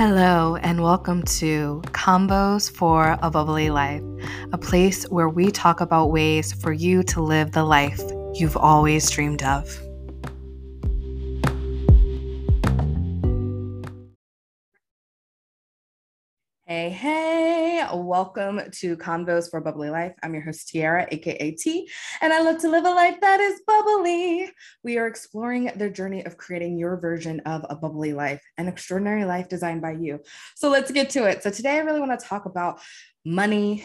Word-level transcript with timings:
Hello, 0.00 0.56
and 0.56 0.82
welcome 0.82 1.22
to 1.24 1.82
Convos 1.88 2.70
for 2.70 3.18
a 3.20 3.30
Bubbly 3.30 3.68
Life, 3.68 4.02
a 4.50 4.56
place 4.56 5.04
where 5.10 5.28
we 5.28 5.50
talk 5.50 5.82
about 5.82 6.10
ways 6.10 6.54
for 6.54 6.72
you 6.72 7.02
to 7.02 7.20
live 7.20 7.52
the 7.52 7.64
life 7.64 8.00
you've 8.32 8.56
always 8.56 9.10
dreamed 9.10 9.42
of. 9.42 9.78
Welcome 17.94 18.60
to 18.70 18.96
Convos 18.96 19.50
for 19.50 19.60
Bubbly 19.60 19.90
Life. 19.90 20.14
I'm 20.22 20.34
your 20.34 20.42
host, 20.42 20.68
Tiara, 20.68 21.06
aka 21.10 21.50
T, 21.52 21.88
and 22.20 22.32
I 22.32 22.40
love 22.42 22.60
to 22.60 22.68
live 22.68 22.84
a 22.84 22.90
life 22.90 23.20
that 23.20 23.40
is 23.40 23.60
bubbly. 23.66 24.50
We 24.82 24.98
are 24.98 25.06
exploring 25.06 25.70
the 25.76 25.90
journey 25.90 26.24
of 26.24 26.36
creating 26.36 26.78
your 26.78 26.96
version 26.98 27.40
of 27.40 27.64
a 27.68 27.76
bubbly 27.76 28.12
life, 28.12 28.42
an 28.58 28.68
extraordinary 28.68 29.24
life 29.24 29.48
designed 29.48 29.82
by 29.82 29.92
you. 29.92 30.20
So 30.56 30.70
let's 30.70 30.90
get 30.90 31.10
to 31.10 31.24
it. 31.24 31.42
So, 31.42 31.50
today 31.50 31.76
I 31.76 31.78
really 31.78 32.00
want 32.00 32.18
to 32.18 32.26
talk 32.26 32.46
about 32.46 32.80
money, 33.24 33.84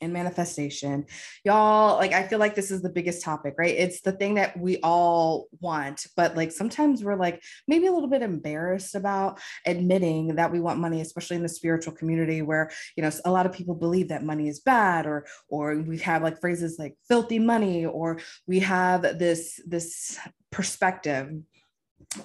and 0.00 0.12
manifestation. 0.12 1.06
Y'all, 1.44 1.96
like, 1.96 2.12
I 2.12 2.26
feel 2.26 2.38
like 2.38 2.54
this 2.54 2.70
is 2.70 2.82
the 2.82 2.88
biggest 2.88 3.22
topic, 3.22 3.54
right? 3.58 3.74
It's 3.74 4.00
the 4.00 4.12
thing 4.12 4.34
that 4.34 4.58
we 4.58 4.78
all 4.82 5.46
want, 5.60 6.06
but 6.16 6.36
like 6.36 6.52
sometimes 6.52 7.02
we're 7.02 7.16
like 7.16 7.42
maybe 7.66 7.86
a 7.86 7.92
little 7.92 8.08
bit 8.08 8.22
embarrassed 8.22 8.94
about 8.94 9.40
admitting 9.66 10.36
that 10.36 10.52
we 10.52 10.60
want 10.60 10.78
money, 10.78 11.00
especially 11.00 11.36
in 11.36 11.42
the 11.42 11.48
spiritual 11.48 11.92
community 11.92 12.42
where, 12.42 12.70
you 12.96 13.02
know, 13.02 13.10
a 13.24 13.30
lot 13.30 13.46
of 13.46 13.52
people 13.52 13.74
believe 13.74 14.08
that 14.08 14.24
money 14.24 14.48
is 14.48 14.60
bad 14.60 15.06
or, 15.06 15.26
or 15.48 15.76
we 15.76 15.98
have 15.98 16.22
like 16.22 16.40
phrases 16.40 16.78
like 16.78 16.96
filthy 17.08 17.38
money, 17.38 17.86
or 17.86 18.18
we 18.46 18.60
have 18.60 19.02
this, 19.18 19.60
this 19.66 20.18
perspective 20.50 21.30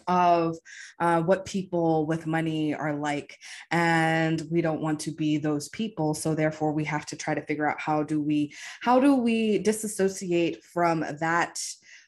of 0.08 0.58
uh, 1.00 1.22
what 1.22 1.46
people 1.46 2.06
with 2.06 2.28
money 2.28 2.74
are 2.74 2.96
like. 2.96 3.38
And 3.72 4.42
we 4.52 4.62
don't 4.62 4.82
want 4.82 5.00
to 5.02 5.12
be 5.12 5.38
those 5.38 5.70
people. 5.70 6.14
So 6.14 6.36
therefore 6.36 6.72
we 6.72 6.86
have 6.86 7.06
to 7.08 7.16
try 7.16 7.34
to 7.34 7.46
figure 7.46 7.70
out 7.70 7.80
how 7.80 8.04
do 8.04 8.22
we 8.22 8.54
how 8.82 9.00
do 9.00 9.16
we 9.16 9.60
disassociate 9.60 10.64
from 10.64 11.06
that 11.20 11.60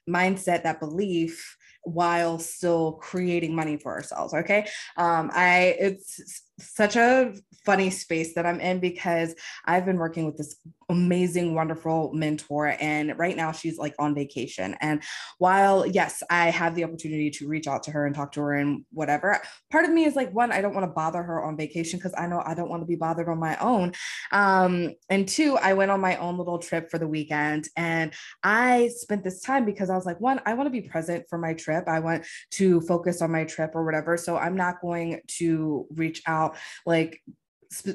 mindset 0.08 0.64
that 0.64 0.80
belief 0.80 1.58
while 1.83 2.39
still 2.39 2.94
creating 2.94 3.55
money 3.55 3.77
for 3.77 3.94
ourselves 3.94 4.33
okay? 4.33 4.67
Um 4.97 5.31
i 5.33 5.75
it's 5.80 6.44
such 6.59 6.95
a 6.95 7.33
funny 7.66 7.89
space 7.89 8.33
that 8.36 8.45
i'm 8.45 8.61
in 8.61 8.80
because 8.80 9.36
i've 9.66 9.86
been 9.86 9.97
working 9.97 10.25
with 10.25 10.38
this 10.38 10.55
amazing, 10.89 11.55
wonderful 11.55 12.11
mentor. 12.14 12.75
And 12.80 13.17
right 13.17 13.36
now 13.36 13.52
she's 13.52 13.78
like 13.78 13.95
on 13.97 14.14
vacation. 14.14 14.75
And 14.81 15.02
while, 15.39 15.86
yes, 15.86 16.22
I 16.30 16.52
have 16.52 16.75
the 16.75 16.83
opportunity 16.83 17.31
to 17.31 17.47
reach 17.47 17.67
out 17.67 17.83
to 17.83 17.92
her 17.92 18.05
and 18.05 18.14
talk 18.14 18.31
to 18.33 18.42
her 18.42 18.53
and 18.53 18.86
whatever, 18.92 19.42
part 19.72 19.86
of 19.86 19.92
me 19.92 20.05
is 20.05 20.16
like, 20.16 20.31
one, 20.33 20.52
I 20.52 20.61
don't 20.61 20.75
want 20.75 20.83
to 20.83 20.94
bother 20.94 21.23
her 21.23 21.44
on 21.44 21.58
vacation 21.58 21.97
because 21.97 22.14
I 22.17 22.27
know 22.27 22.42
I 22.45 22.53
don't 22.53 22.69
want 22.69 22.81
to 22.83 22.88
be 22.88 22.95
bothered 22.95 23.27
on 23.27 23.39
my 23.39 23.58
own. 23.58 23.94
Um, 24.31 24.94
and 25.09 25.27
two, 25.27 25.58
I 25.58 25.73
went 25.73 25.92
on 25.92 26.00
my 26.00 26.17
own 26.17 26.38
little 26.38 26.59
trip 26.59 26.92
for 26.92 26.99
the 26.99 27.08
weekend 27.08 27.67
and 27.75 28.14
I 28.44 28.89
spent 28.95 29.23
this 29.23 29.42
time 29.42 29.66
because 29.66 29.89
I 29.89 29.95
was 29.95 30.05
like, 30.05 30.22
one, 30.22 30.39
I 30.45 30.53
want 30.53 30.67
to 30.67 30.81
be 30.81 30.88
present 30.88 31.25
for 31.30 31.39
my 31.39 31.53
trip. 31.53 31.86
I 31.88 31.99
want 31.99 32.25
to 32.52 32.81
focus 32.81 33.22
on 33.22 33.31
my 33.31 33.44
trip 33.45 33.72
or 33.73 33.83
whatever. 33.83 34.17
So 34.17 34.38
I'm 34.38 34.55
not 34.55 34.81
going 34.81 35.22
to 35.39 35.88
reach 35.95 36.22
out 36.27 36.58
like 36.86 37.22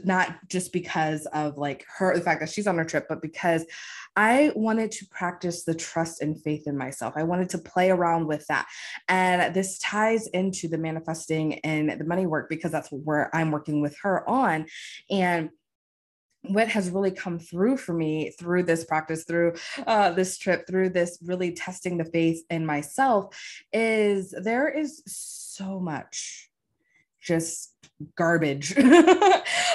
not 0.05 0.37
just 0.49 0.73
because 0.73 1.27
of 1.27 1.57
like 1.59 1.85
her 1.97 2.15
the 2.15 2.21
fact 2.21 2.41
that 2.41 2.51
she's 2.51 2.67
on 2.67 2.79
her 2.79 2.85
trip 2.85 3.07
but 3.09 3.23
because 3.23 3.65
i 4.17 4.53
wanted 4.55 4.91
to 4.91 5.07
practice 5.07 5.65
the 5.65 5.75
trust 5.75 6.21
and 6.21 6.41
faith 6.43 6.67
in 6.67 6.77
myself. 6.77 7.15
I 7.17 7.23
wanted 7.23 7.49
to 7.51 7.59
play 7.59 7.91
around 7.91 8.27
with 8.27 8.47
that. 8.49 8.67
And 9.09 9.55
this 9.55 9.79
ties 9.79 10.27
into 10.29 10.69
the 10.69 10.79
manifesting 10.79 11.59
and 11.61 11.91
the 11.91 12.05
money 12.05 12.27
work 12.27 12.49
because 12.49 12.73
that's 12.73 12.89
where 12.91 13.35
i'm 13.35 13.51
working 13.51 13.81
with 13.81 13.97
her 14.03 14.29
on. 14.29 14.67
And 15.11 15.51
what 16.43 16.69
has 16.69 16.91
really 16.91 17.11
come 17.11 17.39
through 17.39 17.77
for 17.77 17.93
me 17.93 18.33
through 18.39 18.63
this 18.63 18.85
practice 18.85 19.25
through 19.25 19.55
uh, 19.87 20.11
this 20.13 20.39
trip 20.39 20.67
through 20.67 20.89
this 20.89 21.19
really 21.23 21.53
testing 21.53 21.99
the 21.99 22.05
faith 22.05 22.43
in 22.49 22.65
myself 22.65 23.37
is 23.73 24.35
there 24.43 24.69
is 24.69 25.03
so 25.07 25.79
much 25.79 26.51
just 27.21 27.70
garbage. 28.17 28.75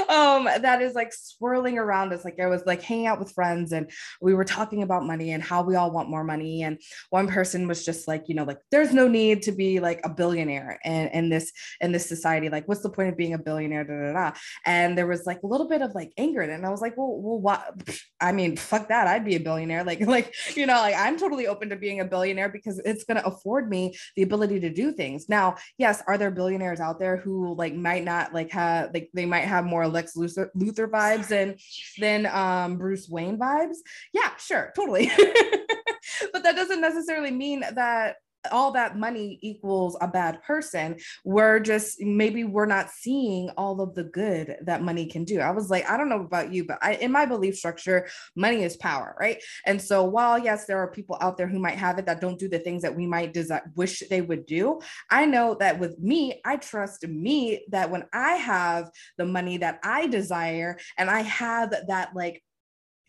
Um 0.07 0.45
that 0.45 0.81
is 0.81 0.93
like 0.93 1.11
swirling 1.13 1.77
around 1.77 2.13
us. 2.13 2.23
Like 2.23 2.39
i 2.39 2.47
was 2.47 2.63
like 2.65 2.81
hanging 2.81 3.07
out 3.07 3.19
with 3.19 3.33
friends 3.33 3.71
and 3.71 3.89
we 4.21 4.33
were 4.33 4.43
talking 4.43 4.83
about 4.83 5.05
money 5.05 5.31
and 5.31 5.41
how 5.41 5.63
we 5.63 5.75
all 5.75 5.91
want 5.91 6.09
more 6.09 6.23
money. 6.23 6.63
And 6.63 6.79
one 7.09 7.27
person 7.27 7.67
was 7.67 7.83
just 7.83 8.07
like 8.07 8.23
you 8.27 8.35
know 8.35 8.43
like 8.43 8.59
there's 8.71 8.93
no 8.93 9.07
need 9.07 9.41
to 9.43 9.51
be 9.51 9.79
like 9.79 10.01
a 10.03 10.09
billionaire 10.09 10.79
in, 10.83 11.07
in 11.07 11.29
this 11.29 11.51
in 11.81 11.91
this 11.91 12.07
society. 12.07 12.49
Like 12.49 12.67
what's 12.67 12.81
the 12.81 12.89
point 12.89 13.09
of 13.09 13.17
being 13.17 13.33
a 13.33 13.39
billionaire? 13.39 13.83
Da, 13.83 13.93
da, 13.93 14.13
da. 14.13 14.37
and 14.65 14.97
there 14.97 15.07
was 15.07 15.25
like 15.25 15.41
a 15.43 15.47
little 15.47 15.67
bit 15.67 15.81
of 15.81 15.95
like 15.95 16.11
anger 16.17 16.41
and 16.41 16.65
i 16.65 16.69
was 16.69 16.81
like 16.81 16.97
well 16.97 17.19
well 17.19 17.39
what 17.39 17.81
i 18.21 18.31
mean 18.31 18.57
fuck 18.57 18.89
that. 18.89 19.07
I'd 19.07 19.25
be 19.25 19.35
a 19.35 19.39
billionaire. 19.39 19.83
Like 19.83 20.01
like 20.15 20.33
you 20.55 20.65
know 20.65 20.75
like 20.75 20.95
i'm 20.97 21.17
totally 21.17 21.47
open 21.47 21.69
to 21.69 21.75
being 21.75 21.99
a 21.99 22.05
billionaire 22.05 22.49
because 22.49 22.79
it's 22.85 23.05
going 23.05 23.17
to 23.17 23.25
afford 23.25 23.69
me 23.69 23.95
the 24.15 24.23
ability 24.23 24.59
to 24.61 24.69
do 24.69 24.91
things. 24.91 25.29
Now 25.29 25.55
yes 25.77 26.03
are 26.07 26.17
there 26.17 26.31
billionaires 26.31 26.79
out 26.79 26.99
there 26.99 27.17
who 27.17 27.55
like 27.55 27.73
might 27.73 27.94
not 28.03 28.25
not 28.25 28.33
like 28.33 28.51
have 28.51 28.91
like 28.93 29.09
they 29.13 29.25
might 29.25 29.45
have 29.45 29.65
more 29.65 29.87
Lex 29.87 30.13
Luthor, 30.15 30.49
Luthor 30.55 30.89
vibes 30.89 31.27
than 31.27 31.55
than 31.97 32.25
um, 32.25 32.77
Bruce 32.77 33.07
Wayne 33.09 33.37
vibes. 33.37 33.77
Yeah, 34.13 34.35
sure, 34.37 34.71
totally. 34.75 35.11
but 36.33 36.43
that 36.43 36.55
doesn't 36.55 36.81
necessarily 36.81 37.31
mean 37.31 37.63
that 37.73 38.15
all 38.51 38.71
that 38.71 38.97
money 38.97 39.39
equals 39.41 39.97
a 40.01 40.07
bad 40.07 40.41
person. 40.43 40.97
We're 41.23 41.59
just 41.59 42.01
maybe 42.01 42.43
we're 42.43 42.65
not 42.65 42.89
seeing 42.89 43.49
all 43.57 43.81
of 43.81 43.95
the 43.95 44.03
good 44.03 44.57
that 44.63 44.81
money 44.81 45.05
can 45.05 45.23
do. 45.23 45.39
I 45.39 45.51
was 45.51 45.69
like, 45.69 45.89
I 45.89 45.97
don't 45.97 46.09
know 46.09 46.21
about 46.21 46.53
you, 46.53 46.65
but 46.65 46.77
I, 46.81 46.93
in 46.95 47.11
my 47.11 47.25
belief 47.25 47.55
structure, 47.55 48.07
money 48.35 48.63
is 48.63 48.77
power, 48.77 49.15
right? 49.19 49.41
And 49.65 49.81
so 49.81 50.03
while 50.03 50.37
yes, 50.39 50.65
there 50.65 50.77
are 50.79 50.91
people 50.91 51.17
out 51.21 51.37
there 51.37 51.47
who 51.47 51.59
might 51.59 51.77
have 51.77 51.99
it 51.99 52.05
that 52.05 52.21
don't 52.21 52.39
do 52.39 52.47
the 52.47 52.59
things 52.59 52.81
that 52.81 52.95
we 52.95 53.07
might 53.07 53.33
desire, 53.33 53.71
wish 53.75 54.03
they 54.09 54.21
would 54.21 54.45
do. 54.45 54.79
I 55.09 55.25
know 55.25 55.55
that 55.59 55.79
with 55.79 55.99
me, 55.99 56.41
I 56.45 56.57
trust 56.57 57.07
me 57.07 57.65
that 57.69 57.89
when 57.89 58.03
I 58.13 58.33
have 58.33 58.89
the 59.17 59.25
money 59.25 59.57
that 59.57 59.79
I 59.83 60.07
desire 60.07 60.77
and 60.97 61.09
I 61.09 61.21
have 61.21 61.73
that 61.87 62.15
like 62.15 62.43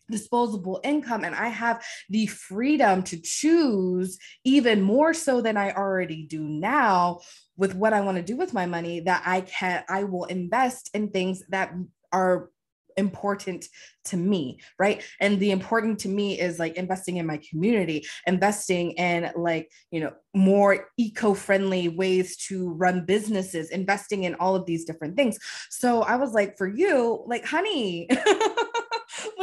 disposable 0.09 0.79
income 0.83 1.23
and 1.23 1.35
I 1.35 1.49
have 1.49 1.83
the 2.09 2.27
freedom 2.27 3.03
to 3.03 3.19
choose 3.21 4.17
even 4.43 4.81
more 4.81 5.13
so 5.13 5.41
than 5.41 5.57
I 5.57 5.71
already 5.73 6.23
do 6.23 6.41
now 6.41 7.19
with 7.57 7.75
what 7.75 7.93
I 7.93 8.01
want 8.01 8.17
to 8.17 8.23
do 8.23 8.37
with 8.37 8.53
my 8.53 8.65
money 8.65 9.01
that 9.01 9.23
I 9.25 9.41
can 9.41 9.83
I 9.89 10.03
will 10.03 10.25
invest 10.25 10.89
in 10.93 11.09
things 11.09 11.43
that 11.49 11.73
are 12.11 12.49
important 12.95 13.67
to 14.05 14.17
me 14.17 14.59
right? 14.79 15.03
And 15.19 15.39
the 15.39 15.51
important 15.51 15.99
to 15.99 16.09
me 16.09 16.39
is 16.39 16.57
like 16.59 16.75
investing 16.75 17.17
in 17.17 17.25
my 17.25 17.39
community 17.49 18.05
investing 18.25 18.91
in 18.91 19.31
like 19.35 19.71
you 19.91 19.99
know 19.99 20.13
more 20.33 20.87
eco-friendly 20.97 21.89
ways 21.89 22.37
to 22.47 22.71
run 22.73 23.05
businesses 23.05 23.69
investing 23.69 24.23
in 24.23 24.35
all 24.35 24.55
of 24.55 24.65
these 24.65 24.85
different 24.85 25.15
things. 25.15 25.37
So 25.69 26.01
i 26.01 26.15
was 26.15 26.33
like 26.33 26.57
for 26.57 26.67
you 26.67 27.23
like 27.27 27.45
honey 27.45 28.09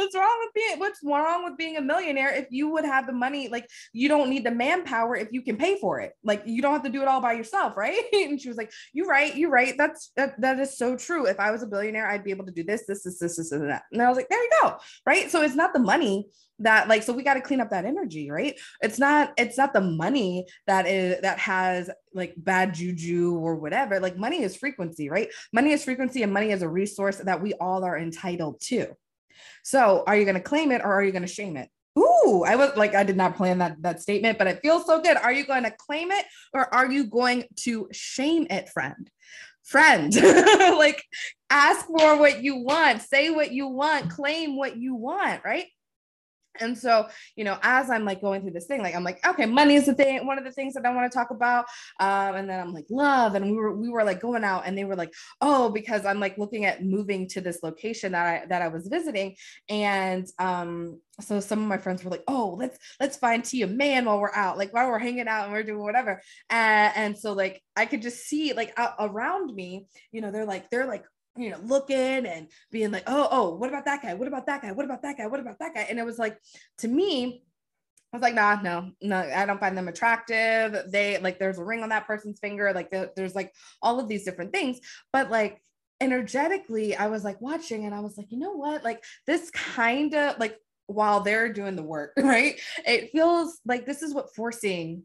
what's 0.05 0.15
wrong 0.15 0.37
with 0.39 0.53
being 0.53 0.79
what's 0.79 0.99
wrong 1.03 1.43
with 1.43 1.57
being 1.57 1.77
a 1.77 1.81
millionaire 1.81 2.33
if 2.33 2.47
you 2.49 2.69
would 2.69 2.85
have 2.85 3.07
the 3.07 3.13
money 3.13 3.47
like 3.47 3.67
you 3.93 4.07
don't 4.07 4.29
need 4.29 4.45
the 4.45 4.51
manpower 4.51 5.15
if 5.15 5.29
you 5.31 5.41
can 5.41 5.57
pay 5.57 5.77
for 5.79 5.99
it? 5.99 6.13
Like 6.23 6.43
you 6.45 6.61
don't 6.61 6.73
have 6.73 6.83
to 6.83 6.89
do 6.89 7.01
it 7.01 7.07
all 7.07 7.21
by 7.21 7.33
yourself 7.33 7.75
right? 7.75 8.01
And 8.13 8.41
she 8.41 8.47
was 8.47 8.57
like 8.57 8.71
you're 8.93 9.07
right 9.07 9.35
you're 9.35 9.49
right. 9.49 9.75
That's 9.77 10.11
that, 10.15 10.39
that 10.41 10.59
is 10.59 10.77
so 10.77 10.95
true. 10.95 11.25
If 11.25 11.39
i 11.39 11.51
was 11.51 11.63
a 11.63 11.67
billionaire 11.67 12.07
i'd 12.07 12.23
be 12.23 12.31
able 12.31 12.45
to 12.45 12.51
do 12.51 12.63
this 12.63 12.85
this 12.87 13.03
this 13.03 13.19
this 13.19 13.37
this 13.37 13.51
and 13.51 13.69
that. 13.69 13.83
And 13.91 14.01
i 14.01 14.09
was 14.09 14.17
like 14.17 14.29
there 14.29 14.41
you 14.41 14.49
go 14.61 14.77
right? 15.05 15.29
So 15.31 15.41
it's 15.41 15.55
not 15.55 15.73
the 15.73 15.79
money 15.79 16.27
that 16.59 16.87
like 16.87 17.03
so 17.03 17.11
we 17.11 17.23
got 17.23 17.33
to 17.33 17.41
clean 17.41 17.59
up 17.59 17.69
that 17.71 17.85
energy 17.85 18.31
right? 18.31 18.57
It's 18.81 18.99
not 18.99 19.33
it's 19.37 19.57
not 19.57 19.73
the 19.73 19.81
money 19.81 20.45
that 20.67 20.87
is 20.87 21.21
that 21.21 21.39
has 21.39 21.89
like 22.13 22.33
bad 22.37 22.73
juju 22.73 23.35
or 23.37 23.55
whatever. 23.55 23.99
Like 23.99 24.17
money 24.17 24.43
is 24.43 24.55
frequency 24.55 25.09
right? 25.09 25.29
Money 25.51 25.71
is 25.71 25.83
frequency 25.83 26.23
and 26.23 26.31
money 26.31 26.51
is 26.51 26.61
a 26.61 26.69
resource 26.69 27.17
that 27.17 27.41
we 27.41 27.53
all 27.53 27.83
are 27.83 27.97
entitled 27.97 28.61
to 28.61 28.95
so 29.63 30.03
are 30.05 30.15
you 30.15 30.25
going 30.25 30.35
to 30.35 30.41
claim 30.41 30.71
it 30.71 30.81
or 30.81 30.93
are 30.93 31.03
you 31.03 31.11
going 31.11 31.21
to 31.21 31.27
shame 31.27 31.57
it? 31.57 31.69
Ooh, 31.97 32.43
I 32.45 32.55
was 32.55 32.75
like, 32.75 32.93
I 32.93 33.03
did 33.03 33.15
not 33.15 33.37
plan 33.37 33.59
that 33.59 33.81
that 33.81 34.01
statement, 34.01 34.37
but 34.37 34.47
it 34.47 34.59
feels 34.61 34.85
so 34.85 35.01
good. 35.01 35.15
Are 35.17 35.31
you 35.31 35.45
going 35.45 35.63
to 35.63 35.71
claim 35.71 36.11
it 36.11 36.25
or 36.53 36.73
are 36.73 36.91
you 36.91 37.05
going 37.05 37.45
to 37.61 37.87
shame 37.91 38.47
it, 38.49 38.69
friend? 38.69 39.09
Friend, 39.63 40.13
like 40.77 41.03
ask 41.49 41.85
for 41.85 42.17
what 42.17 42.43
you 42.43 42.57
want, 42.57 43.01
say 43.01 43.29
what 43.29 43.51
you 43.51 43.67
want, 43.67 44.11
claim 44.11 44.57
what 44.57 44.77
you 44.77 44.93
want, 44.93 45.41
right? 45.43 45.65
And 46.59 46.77
so, 46.77 47.07
you 47.35 47.43
know, 47.43 47.57
as 47.61 47.89
I'm 47.89 48.05
like 48.05 48.21
going 48.21 48.41
through 48.41 48.51
this 48.51 48.65
thing, 48.65 48.81
like 48.81 48.95
I'm 48.95 49.03
like, 49.03 49.25
okay, 49.25 49.45
money 49.45 49.75
is 49.75 49.85
the 49.85 49.93
thing, 49.93 50.25
one 50.25 50.37
of 50.37 50.43
the 50.43 50.51
things 50.51 50.73
that 50.73 50.85
I 50.85 50.93
want 50.93 51.11
to 51.11 51.15
talk 51.15 51.31
about. 51.31 51.65
Um, 51.99 52.35
and 52.35 52.49
then 52.49 52.59
I'm 52.59 52.73
like, 52.73 52.85
love. 52.89 53.35
And 53.35 53.45
we 53.45 53.53
were 53.53 53.75
we 53.75 53.89
were 53.89 54.03
like 54.03 54.21
going 54.21 54.43
out 54.43 54.63
and 54.65 54.77
they 54.77 54.85
were 54.85 54.95
like, 54.95 55.13
oh, 55.41 55.69
because 55.69 56.05
I'm 56.05 56.19
like 56.19 56.37
looking 56.37 56.65
at 56.65 56.83
moving 56.83 57.27
to 57.29 57.41
this 57.41 57.59
location 57.63 58.13
that 58.13 58.25
I 58.25 58.45
that 58.47 58.61
I 58.61 58.67
was 58.67 58.87
visiting. 58.87 59.35
And 59.69 60.27
um, 60.39 60.99
so 61.21 61.39
some 61.39 61.61
of 61.61 61.67
my 61.67 61.77
friends 61.77 62.03
were 62.03 62.11
like, 62.11 62.23
oh, 62.27 62.55
let's 62.59 62.77
let's 62.99 63.17
find 63.17 63.43
T 63.43 63.61
a 63.61 63.67
man 63.67 64.05
while 64.05 64.19
we're 64.19 64.33
out, 64.33 64.57
like 64.57 64.73
while 64.73 64.87
we're 64.87 64.99
hanging 64.99 65.27
out 65.27 65.45
and 65.45 65.53
we're 65.53 65.63
doing 65.63 65.83
whatever. 65.83 66.21
And, 66.49 66.93
and 66.95 67.17
so 67.17 67.33
like 67.33 67.61
I 67.75 67.85
could 67.85 68.01
just 68.01 68.25
see 68.25 68.53
like 68.53 68.73
out, 68.77 68.93
around 68.99 69.53
me, 69.53 69.87
you 70.11 70.21
know, 70.21 70.31
they're 70.31 70.45
like, 70.45 70.69
they're 70.69 70.87
like 70.87 71.03
you 71.37 71.49
know, 71.49 71.59
looking 71.63 72.25
and 72.25 72.47
being 72.71 72.91
like, 72.91 73.03
oh, 73.07 73.27
oh, 73.29 73.55
what 73.55 73.69
about 73.69 73.85
that 73.85 74.01
guy? 74.01 74.13
What 74.13 74.27
about 74.27 74.45
that 74.45 74.61
guy? 74.61 74.71
What 74.71 74.85
about 74.85 75.01
that 75.01 75.17
guy? 75.17 75.27
What 75.27 75.39
about 75.39 75.59
that 75.59 75.73
guy? 75.73 75.85
And 75.89 75.99
it 75.99 76.05
was 76.05 76.17
like, 76.17 76.37
to 76.79 76.87
me, 76.87 77.43
I 78.13 78.17
was 78.17 78.21
like, 78.21 78.35
nah, 78.35 78.61
no, 78.61 78.91
no, 79.01 79.17
I 79.17 79.45
don't 79.45 79.59
find 79.59 79.77
them 79.77 79.89
attractive. 79.89 80.89
They 80.89 81.17
like, 81.17 81.37
there's 81.37 81.57
a 81.57 81.63
ring 81.63 81.83
on 81.83 81.89
that 81.89 82.07
person's 82.07 82.39
finger. 82.39 82.71
Like, 82.73 82.89
there's 83.15 83.35
like 83.35 83.53
all 83.81 83.99
of 83.99 84.07
these 84.07 84.23
different 84.23 84.53
things. 84.53 84.79
But 85.11 85.29
like, 85.29 85.61
energetically, 85.99 86.95
I 86.95 87.07
was 87.07 87.25
like 87.25 87.41
watching 87.41 87.85
and 87.85 87.93
I 87.93 87.99
was 87.99 88.17
like, 88.17 88.27
you 88.31 88.39
know 88.39 88.53
what? 88.53 88.83
Like, 88.83 89.03
this 89.27 89.51
kind 89.51 90.13
of 90.13 90.39
like, 90.39 90.57
while 90.87 91.21
they're 91.21 91.51
doing 91.51 91.75
the 91.75 91.83
work, 91.83 92.13
right? 92.17 92.59
It 92.85 93.11
feels 93.11 93.59
like 93.65 93.85
this 93.85 94.01
is 94.01 94.13
what 94.13 94.33
forcing 94.35 95.03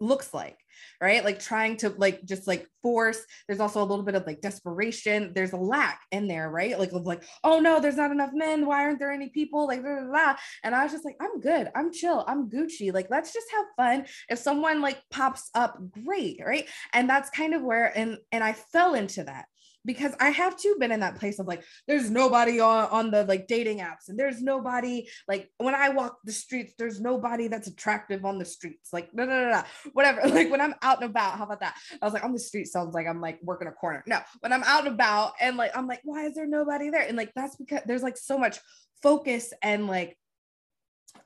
looks 0.00 0.32
like 0.32 0.58
right? 1.00 1.24
Like 1.24 1.38
trying 1.38 1.76
to 1.78 1.90
like 1.90 2.24
just 2.24 2.46
like 2.46 2.66
force 2.82 3.20
there's 3.46 3.60
also 3.60 3.82
a 3.82 3.84
little 3.84 4.04
bit 4.04 4.14
of 4.14 4.26
like 4.26 4.40
desperation 4.40 5.32
there's 5.34 5.52
a 5.52 5.56
lack 5.56 6.00
in 6.10 6.28
there 6.28 6.50
right? 6.50 6.78
Like 6.78 6.92
like 6.92 7.24
oh 7.44 7.60
no 7.60 7.80
there's 7.80 7.96
not 7.96 8.10
enough 8.10 8.30
men 8.32 8.66
why 8.66 8.84
aren't 8.84 8.98
there 8.98 9.12
any 9.12 9.28
people? 9.28 9.66
Like 9.66 9.82
blah, 9.82 10.00
blah, 10.00 10.10
blah. 10.10 10.36
and 10.64 10.74
i 10.74 10.82
was 10.82 10.92
just 10.92 11.04
like 11.04 11.16
i'm 11.20 11.40
good 11.40 11.68
i'm 11.74 11.92
chill 11.92 12.24
i'm 12.26 12.48
gucci. 12.48 12.92
Like 12.92 13.08
let's 13.10 13.32
just 13.32 13.48
have 13.54 13.66
fun. 13.76 14.06
If 14.28 14.38
someone 14.38 14.80
like 14.80 15.00
pops 15.10 15.50
up 15.54 15.78
great 16.04 16.40
right? 16.44 16.66
And 16.92 17.08
that's 17.08 17.30
kind 17.30 17.54
of 17.54 17.62
where 17.62 17.96
and 17.96 18.18
and 18.32 18.42
i 18.42 18.52
fell 18.52 18.94
into 18.94 19.24
that 19.24 19.46
because 19.88 20.12
I 20.20 20.28
have 20.28 20.54
too 20.54 20.76
been 20.78 20.92
in 20.92 21.00
that 21.00 21.18
place 21.18 21.38
of 21.38 21.46
like, 21.46 21.64
there's 21.86 22.10
nobody 22.10 22.60
on, 22.60 22.90
on 22.90 23.10
the 23.10 23.24
like 23.24 23.46
dating 23.46 23.78
apps, 23.78 24.10
and 24.10 24.18
there's 24.18 24.42
nobody 24.42 25.08
like 25.26 25.50
when 25.56 25.74
I 25.74 25.88
walk 25.88 26.18
the 26.24 26.32
streets, 26.32 26.74
there's 26.78 27.00
nobody 27.00 27.48
that's 27.48 27.68
attractive 27.68 28.26
on 28.26 28.38
the 28.38 28.44
streets. 28.44 28.92
Like, 28.92 29.14
no, 29.14 29.24
no, 29.24 29.44
no, 29.44 29.50
no, 29.50 29.62
whatever. 29.94 30.20
Like 30.38 30.50
when 30.50 30.60
I'm 30.60 30.74
out 30.82 31.00
and 31.00 31.10
about, 31.10 31.38
how 31.38 31.44
about 31.44 31.60
that? 31.60 31.74
I 32.02 32.04
was 32.04 32.12
like, 32.12 32.22
on 32.22 32.34
the 32.34 32.38
street 32.38 32.66
sounds 32.66 32.94
like 32.94 33.06
I'm 33.06 33.22
like 33.22 33.38
working 33.42 33.66
a 33.66 33.72
corner. 33.72 34.04
No, 34.06 34.20
when 34.40 34.52
I'm 34.52 34.62
out 34.62 34.84
and 34.84 34.94
about 34.94 35.32
and 35.40 35.56
like, 35.56 35.74
I'm 35.74 35.88
like, 35.88 36.02
why 36.04 36.26
is 36.26 36.34
there 36.34 36.46
nobody 36.46 36.90
there? 36.90 37.08
And 37.08 37.16
like, 37.16 37.32
that's 37.34 37.56
because 37.56 37.80
there's 37.86 38.02
like 38.02 38.18
so 38.18 38.36
much 38.36 38.58
focus 39.02 39.54
and 39.62 39.86
like, 39.86 40.18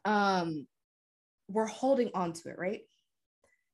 um, 0.05 0.69
we're 1.49 1.67
holding 1.67 2.11
on 2.15 2.33
to 2.33 2.51
it, 2.51 2.59
right? 2.59 2.83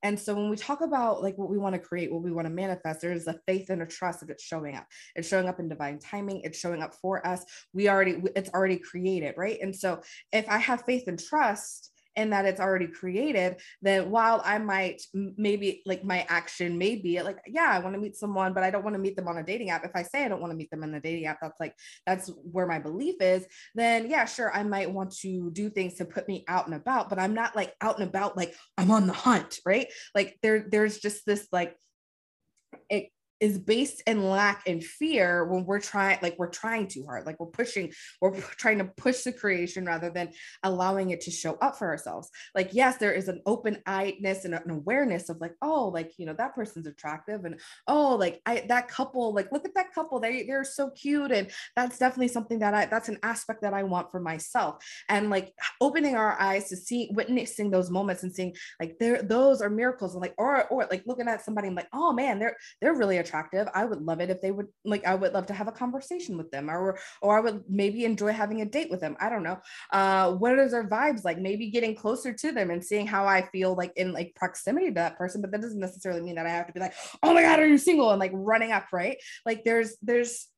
And 0.02 0.18
so 0.18 0.34
when 0.34 0.48
we 0.50 0.56
talk 0.56 0.80
about 0.80 1.22
like 1.22 1.36
what 1.36 1.50
we 1.50 1.58
want 1.58 1.74
to 1.74 1.80
create, 1.80 2.12
what 2.12 2.22
we 2.22 2.32
want 2.32 2.46
to 2.46 2.52
manifest, 2.52 3.00
there's 3.00 3.26
a 3.26 3.38
faith 3.46 3.70
and 3.70 3.82
a 3.82 3.86
trust 3.86 4.20
that 4.20 4.30
it's 4.30 4.44
showing 4.44 4.76
up. 4.76 4.86
It's 5.16 5.28
showing 5.28 5.48
up 5.48 5.58
in 5.60 5.68
divine 5.68 5.98
timing. 5.98 6.42
It's 6.44 6.58
showing 6.58 6.82
up 6.82 6.94
for 6.94 7.26
us. 7.26 7.44
We 7.72 7.88
already, 7.88 8.22
it's 8.36 8.50
already 8.50 8.78
created, 8.78 9.34
right? 9.36 9.58
And 9.60 9.74
so 9.74 10.00
if 10.32 10.48
I 10.48 10.58
have 10.58 10.82
faith 10.82 11.08
and 11.08 11.18
trust, 11.18 11.92
and 12.18 12.32
that 12.32 12.44
it's 12.44 12.60
already 12.60 12.88
created, 12.88 13.56
then 13.80 14.10
while 14.10 14.42
I 14.44 14.58
might 14.58 15.00
maybe 15.14 15.82
like 15.86 16.02
my 16.04 16.26
action 16.28 16.76
may 16.76 16.96
be 16.96 17.22
like, 17.22 17.38
yeah, 17.46 17.70
I 17.70 17.78
want 17.78 17.94
to 17.94 18.00
meet 18.00 18.16
someone, 18.16 18.52
but 18.52 18.64
I 18.64 18.70
don't 18.70 18.82
want 18.82 18.94
to 18.94 19.00
meet 19.00 19.14
them 19.14 19.28
on 19.28 19.38
a 19.38 19.42
dating 19.44 19.70
app. 19.70 19.84
If 19.84 19.92
I 19.94 20.02
say 20.02 20.24
I 20.24 20.28
don't 20.28 20.40
want 20.40 20.50
to 20.50 20.56
meet 20.56 20.70
them 20.70 20.82
in 20.82 20.92
a 20.94 21.00
dating 21.00 21.26
app, 21.26 21.38
that's 21.40 21.60
like, 21.60 21.74
that's 22.04 22.28
where 22.42 22.66
my 22.66 22.80
belief 22.80 23.14
is, 23.20 23.46
then 23.76 24.10
yeah, 24.10 24.24
sure, 24.24 24.52
I 24.52 24.64
might 24.64 24.90
want 24.90 25.12
to 25.18 25.50
do 25.52 25.70
things 25.70 25.94
to 25.94 26.04
put 26.04 26.26
me 26.26 26.44
out 26.48 26.66
and 26.66 26.74
about, 26.74 27.08
but 27.08 27.20
I'm 27.20 27.34
not 27.34 27.54
like 27.54 27.72
out 27.80 28.00
and 28.00 28.08
about, 28.08 28.36
like 28.36 28.54
I'm 28.76 28.90
on 28.90 29.06
the 29.06 29.12
hunt, 29.12 29.60
right? 29.64 29.86
Like 30.14 30.36
there, 30.42 30.66
there's 30.68 30.98
just 30.98 31.24
this 31.24 31.46
like, 31.52 31.76
is 33.40 33.58
based 33.58 34.02
in 34.06 34.28
lack 34.28 34.62
and 34.66 34.82
fear 34.82 35.44
when 35.44 35.64
we're 35.64 35.80
trying 35.80 36.18
like 36.22 36.38
we're 36.38 36.48
trying 36.48 36.86
too 36.88 37.04
hard 37.04 37.26
like 37.26 37.38
we're 37.38 37.46
pushing 37.46 37.92
we're 38.20 38.38
trying 38.56 38.78
to 38.78 38.84
push 38.84 39.22
the 39.22 39.32
creation 39.32 39.84
rather 39.84 40.10
than 40.10 40.30
allowing 40.62 41.10
it 41.10 41.20
to 41.20 41.30
show 41.30 41.54
up 41.60 41.78
for 41.78 41.88
ourselves 41.88 42.30
like 42.54 42.70
yes 42.72 42.96
there 42.98 43.12
is 43.12 43.28
an 43.28 43.40
open-eyedness 43.46 44.44
and 44.44 44.54
an 44.54 44.70
awareness 44.70 45.28
of 45.28 45.40
like 45.40 45.54
oh 45.62 45.88
like 45.88 46.12
you 46.18 46.26
know 46.26 46.32
that 46.32 46.54
person's 46.54 46.86
attractive 46.86 47.44
and 47.44 47.60
oh 47.86 48.16
like 48.16 48.40
i 48.46 48.64
that 48.68 48.88
couple 48.88 49.32
like 49.32 49.50
look 49.52 49.64
at 49.64 49.74
that 49.74 49.92
couple 49.94 50.18
they 50.18 50.44
they're 50.44 50.64
so 50.64 50.90
cute 50.90 51.30
and 51.30 51.50
that's 51.76 51.98
definitely 51.98 52.28
something 52.28 52.58
that 52.58 52.74
i 52.74 52.86
that's 52.86 53.08
an 53.08 53.18
aspect 53.22 53.62
that 53.62 53.74
i 53.74 53.82
want 53.82 54.10
for 54.10 54.20
myself 54.20 54.84
and 55.08 55.30
like 55.30 55.52
opening 55.80 56.16
our 56.16 56.38
eyes 56.40 56.68
to 56.68 56.76
see 56.76 57.10
witnessing 57.12 57.70
those 57.70 57.90
moments 57.90 58.22
and 58.22 58.34
seeing 58.34 58.54
like 58.80 58.98
there 58.98 59.22
those 59.22 59.62
are 59.62 59.70
miracles 59.70 60.14
and 60.14 60.22
like 60.22 60.34
or 60.38 60.66
or 60.68 60.86
like 60.90 61.02
looking 61.06 61.28
at 61.28 61.44
somebody 61.44 61.68
and 61.68 61.76
like 61.76 61.88
oh 61.92 62.12
man 62.12 62.38
they're 62.38 62.56
they're 62.80 62.94
really 62.94 63.18
attractive. 63.18 63.27
I 63.34 63.84
would 63.84 64.02
love 64.02 64.20
it 64.20 64.30
if 64.30 64.40
they 64.40 64.50
would 64.50 64.68
like 64.84 65.06
I 65.06 65.14
would 65.14 65.32
love 65.32 65.46
to 65.46 65.54
have 65.54 65.68
a 65.68 65.72
conversation 65.72 66.36
with 66.36 66.50
them 66.50 66.70
or 66.70 66.98
or 67.22 67.36
I 67.36 67.40
would 67.40 67.64
maybe 67.68 68.04
enjoy 68.04 68.32
having 68.32 68.60
a 68.60 68.64
date 68.66 68.90
with 68.90 69.00
them. 69.00 69.16
I 69.20 69.28
don't 69.28 69.42
know. 69.42 69.58
Uh 69.92 70.32
what 70.32 70.58
are 70.58 70.68
their 70.68 70.88
vibes 70.88 71.24
like? 71.24 71.38
Maybe 71.38 71.70
getting 71.70 71.94
closer 71.94 72.32
to 72.32 72.52
them 72.52 72.70
and 72.70 72.84
seeing 72.84 73.06
how 73.06 73.26
I 73.26 73.42
feel 73.42 73.74
like 73.74 73.92
in 73.96 74.12
like 74.12 74.34
proximity 74.34 74.88
to 74.88 74.94
that 74.94 75.16
person, 75.16 75.40
but 75.40 75.50
that 75.52 75.60
doesn't 75.60 75.80
necessarily 75.80 76.22
mean 76.22 76.36
that 76.36 76.46
I 76.46 76.50
have 76.50 76.66
to 76.66 76.72
be 76.72 76.80
like, 76.80 76.94
"Oh 77.22 77.34
my 77.34 77.42
god, 77.42 77.60
are 77.60 77.66
you 77.66 77.78
single?" 77.78 78.10
and 78.10 78.20
like 78.20 78.32
running 78.34 78.72
up, 78.72 78.86
right? 78.92 79.18
Like 79.46 79.64
there's 79.64 79.96
there's 80.02 80.48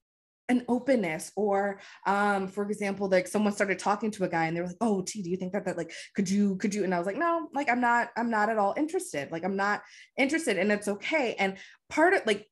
an 0.51 0.65
openness 0.69 1.31
or 1.37 1.81
um 2.07 2.49
for 2.49 2.69
example 2.69 3.09
like 3.09 3.29
someone 3.29 3.53
started 3.53 3.79
talking 3.79 4.11
to 4.11 4.25
a 4.25 4.29
guy 4.29 4.47
and 4.47 4.57
they 4.57 4.61
were 4.61 4.67
like 4.67 4.77
oh 4.81 5.01
t 5.01 5.23
do 5.23 5.31
you 5.31 5.37
think 5.37 5.53
that 5.53 5.65
that 5.65 5.79
like 5.79 5.93
could 6.17 6.29
you 6.29 6.57
could 6.57 6.75
you 6.75 6.83
and 6.83 6.93
i 6.93 6.99
was 6.99 7.07
like 7.07 7.17
no 7.17 7.49
like 7.55 7.71
i'm 7.71 7.81
not 7.81 8.09
i'm 8.17 8.31
not 8.31 8.49
at 8.51 8.59
all 8.59 8.75
interested 8.77 9.31
like 9.31 9.45
i'm 9.45 9.57
not 9.57 9.81
interested 10.19 10.59
and 10.59 10.73
it's 10.73 10.89
okay 10.89 11.37
and 11.39 11.57
part 11.89 12.15
of 12.15 12.27
like 12.27 12.47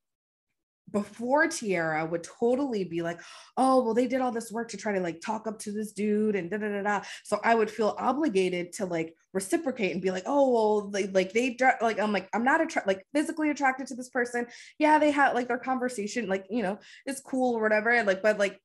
before 0.91 1.47
Tiara 1.47 2.05
would 2.05 2.23
totally 2.23 2.83
be 2.83 3.01
like, 3.01 3.19
oh, 3.57 3.83
well, 3.83 3.93
they 3.93 4.07
did 4.07 4.21
all 4.21 4.31
this 4.31 4.51
work 4.51 4.69
to 4.69 4.77
try 4.77 4.93
to 4.93 4.99
like 4.99 5.21
talk 5.21 5.47
up 5.47 5.59
to 5.59 5.71
this 5.71 5.91
dude 5.91 6.35
and 6.35 6.49
da 6.49 6.57
da 6.57 6.69
da 6.69 6.81
da. 6.81 7.01
So 7.23 7.39
I 7.43 7.55
would 7.55 7.69
feel 7.69 7.95
obligated 7.97 8.73
to 8.73 8.85
like 8.85 9.15
reciprocate 9.33 9.93
and 9.93 10.01
be 10.01 10.11
like, 10.11 10.23
oh, 10.25 10.51
well, 10.51 10.89
they, 10.89 11.07
like 11.07 11.33
they 11.33 11.57
like 11.81 11.99
I'm 11.99 12.11
like 12.11 12.29
I'm 12.33 12.43
not 12.43 12.61
attra- 12.61 12.83
like 12.85 13.05
physically 13.13 13.49
attracted 13.49 13.87
to 13.87 13.95
this 13.95 14.09
person. 14.09 14.47
Yeah, 14.77 14.99
they 14.99 15.11
had 15.11 15.33
like 15.33 15.47
their 15.47 15.57
conversation, 15.57 16.27
like 16.27 16.45
you 16.49 16.63
know, 16.63 16.79
it's 17.05 17.21
cool 17.21 17.55
or 17.55 17.61
whatever. 17.61 17.89
And 17.89 18.07
like, 18.07 18.21
but 18.21 18.39
like 18.39 18.59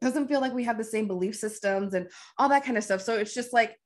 doesn't 0.00 0.28
feel 0.28 0.40
like 0.40 0.52
we 0.52 0.64
have 0.64 0.78
the 0.78 0.84
same 0.84 1.06
belief 1.06 1.36
systems 1.36 1.94
and 1.94 2.08
all 2.38 2.48
that 2.50 2.64
kind 2.64 2.76
of 2.76 2.84
stuff. 2.84 3.00
So 3.00 3.16
it's 3.16 3.34
just 3.34 3.52
like 3.52 3.76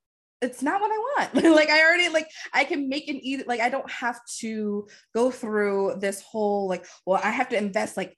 it's 0.42 0.62
not 0.62 0.80
what 0.80 0.90
I 0.90 0.98
want. 0.98 1.44
like 1.54 1.68
I 1.68 1.82
already 1.82 2.08
like 2.08 2.28
I 2.52 2.64
can 2.64 2.88
make 2.88 3.08
an 3.08 3.16
easy 3.16 3.44
like 3.46 3.60
I 3.60 3.68
don't 3.68 3.90
have 3.90 4.20
to 4.40 4.86
go 5.14 5.30
through 5.30 5.96
this 6.00 6.22
whole 6.22 6.68
like 6.68 6.86
well 7.06 7.20
I 7.22 7.30
have 7.30 7.48
to 7.50 7.58
invest 7.58 7.96
like 7.96 8.16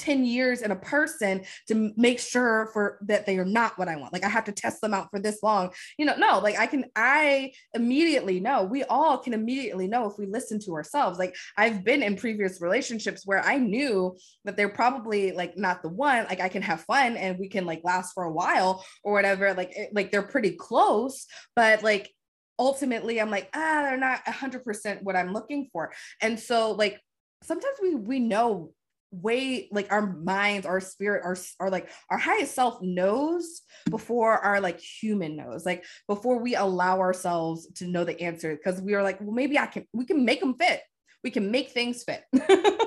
10 0.00 0.24
years 0.24 0.62
in 0.62 0.70
a 0.70 0.76
person 0.76 1.44
to 1.68 1.92
make 1.96 2.18
sure 2.18 2.70
for 2.72 2.98
that 3.02 3.26
they 3.26 3.38
are 3.38 3.44
not 3.44 3.78
what 3.78 3.88
I 3.88 3.96
want. 3.96 4.12
Like 4.12 4.24
I 4.24 4.28
have 4.28 4.44
to 4.44 4.52
test 4.52 4.80
them 4.80 4.94
out 4.94 5.08
for 5.10 5.20
this 5.20 5.42
long. 5.42 5.70
You 5.98 6.06
know, 6.06 6.16
no, 6.16 6.38
like 6.40 6.58
I 6.58 6.66
can 6.66 6.86
I 6.96 7.52
immediately 7.74 8.40
know. 8.40 8.64
We 8.64 8.84
all 8.84 9.18
can 9.18 9.34
immediately 9.34 9.86
know 9.86 10.10
if 10.10 10.18
we 10.18 10.26
listen 10.26 10.58
to 10.60 10.74
ourselves. 10.74 11.18
Like 11.18 11.36
I've 11.56 11.84
been 11.84 12.02
in 12.02 12.16
previous 12.16 12.60
relationships 12.60 13.26
where 13.26 13.42
I 13.42 13.58
knew 13.58 14.16
that 14.44 14.56
they're 14.56 14.68
probably 14.68 15.32
like 15.32 15.56
not 15.56 15.82
the 15.82 15.88
one. 15.88 16.24
Like 16.24 16.40
I 16.40 16.48
can 16.48 16.62
have 16.62 16.80
fun 16.82 17.16
and 17.16 17.38
we 17.38 17.48
can 17.48 17.66
like 17.66 17.82
last 17.84 18.12
for 18.14 18.24
a 18.24 18.32
while 18.32 18.84
or 19.04 19.12
whatever. 19.12 19.54
Like 19.54 19.76
it, 19.76 19.90
like 19.94 20.10
they're 20.10 20.22
pretty 20.22 20.52
close, 20.52 21.26
but 21.54 21.82
like 21.82 22.10
ultimately 22.58 23.20
I'm 23.20 23.30
like, 23.30 23.48
ah, 23.54 23.82
they're 23.84 23.96
not 23.96 24.24
100% 24.24 25.02
what 25.02 25.16
I'm 25.16 25.32
looking 25.32 25.68
for. 25.72 25.92
And 26.20 26.38
so 26.38 26.72
like 26.72 27.00
sometimes 27.42 27.76
we 27.82 27.94
we 27.94 28.18
know 28.18 28.72
way 29.12 29.68
like 29.72 29.90
our 29.92 30.06
minds 30.06 30.66
our 30.66 30.80
spirit 30.80 31.24
our, 31.24 31.36
our 31.58 31.68
like 31.68 31.90
our 32.10 32.18
highest 32.18 32.54
self 32.54 32.80
knows 32.80 33.62
before 33.90 34.38
our 34.38 34.60
like 34.60 34.78
human 34.78 35.34
knows 35.34 35.66
like 35.66 35.84
before 36.06 36.38
we 36.38 36.54
allow 36.54 37.00
ourselves 37.00 37.66
to 37.74 37.88
know 37.88 38.04
the 38.04 38.20
answer 38.20 38.54
because 38.54 38.80
we 38.80 38.94
are 38.94 39.02
like 39.02 39.20
well 39.20 39.32
maybe 39.32 39.58
i 39.58 39.66
can 39.66 39.84
we 39.92 40.04
can 40.04 40.24
make 40.24 40.40
them 40.40 40.54
fit. 40.54 40.80
We 41.22 41.30
can 41.30 41.50
make 41.50 41.70
things 41.70 42.02
fit. 42.02 42.24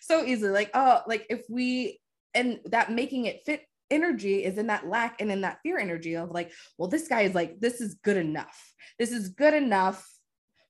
So 0.00 0.24
easily 0.24 0.52
like 0.52 0.70
oh 0.72 1.00
like 1.06 1.26
if 1.28 1.44
we 1.50 2.00
and 2.32 2.60
that 2.66 2.92
making 2.92 3.26
it 3.26 3.42
fit 3.44 3.62
energy 3.90 4.44
is 4.44 4.56
in 4.56 4.68
that 4.68 4.86
lack 4.86 5.20
and 5.20 5.30
in 5.32 5.40
that 5.40 5.58
fear 5.62 5.78
energy 5.78 6.14
of 6.14 6.30
like 6.30 6.52
well 6.78 6.88
this 6.88 7.08
guy 7.08 7.22
is 7.22 7.34
like 7.34 7.58
this 7.58 7.80
is 7.80 7.96
good 8.04 8.16
enough. 8.16 8.56
This 9.00 9.10
is 9.10 9.30
good 9.30 9.52
enough 9.52 10.06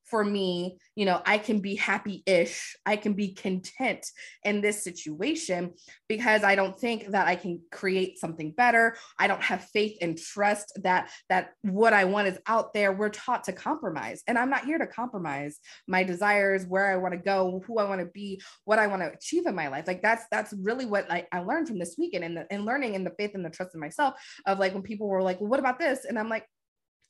for 0.06 0.24
me, 0.24 0.78
you 0.94 1.04
know, 1.04 1.20
I 1.26 1.38
can 1.38 1.60
be 1.60 1.74
happy 1.74 2.22
ish, 2.26 2.76
I 2.86 2.96
can 2.96 3.14
be 3.14 3.34
content 3.34 4.06
in 4.44 4.60
this 4.60 4.82
situation 4.82 5.74
because 6.08 6.44
I 6.44 6.54
don't 6.54 6.78
think 6.78 7.08
that 7.08 7.26
I 7.26 7.36
can 7.36 7.60
create 7.72 8.18
something 8.18 8.52
better. 8.52 8.96
I 9.18 9.26
don't 9.26 9.42
have 9.42 9.64
faith 9.64 9.98
and 10.00 10.16
trust 10.16 10.72
that 10.82 11.10
that 11.28 11.50
what 11.62 11.92
I 11.92 12.04
want 12.04 12.28
is 12.28 12.38
out 12.46 12.72
there. 12.72 12.92
We're 12.92 13.08
taught 13.08 13.44
to 13.44 13.52
compromise, 13.52 14.22
and 14.26 14.38
I'm 14.38 14.50
not 14.50 14.64
here 14.64 14.78
to 14.78 14.86
compromise 14.86 15.58
my 15.88 16.04
desires, 16.04 16.64
where 16.66 16.92
I 16.92 16.96
want 16.96 17.12
to 17.12 17.20
go, 17.20 17.62
who 17.66 17.78
I 17.78 17.84
want 17.84 18.00
to 18.00 18.06
be, 18.06 18.40
what 18.64 18.78
I 18.78 18.86
want 18.86 19.02
to 19.02 19.12
achieve 19.12 19.46
in 19.46 19.54
my 19.54 19.68
life. 19.68 19.86
Like 19.86 20.02
that's 20.02 20.24
that's 20.30 20.54
really 20.60 20.86
what 20.86 21.10
I, 21.10 21.26
I 21.32 21.40
learned 21.40 21.68
from 21.68 21.78
this 21.78 21.96
weekend 21.98 22.24
and, 22.24 22.36
the, 22.36 22.46
and 22.50 22.64
learning 22.64 22.94
in 22.94 23.04
the 23.04 23.12
faith 23.18 23.32
and 23.34 23.44
the 23.44 23.50
trust 23.50 23.74
in 23.74 23.80
myself 23.80 24.14
of 24.46 24.58
like 24.58 24.72
when 24.72 24.82
people 24.82 25.08
were 25.08 25.22
like, 25.22 25.40
well, 25.40 25.50
what 25.50 25.60
about 25.60 25.78
this? 25.78 26.04
And 26.04 26.18
I'm 26.18 26.28
like, 26.28 26.46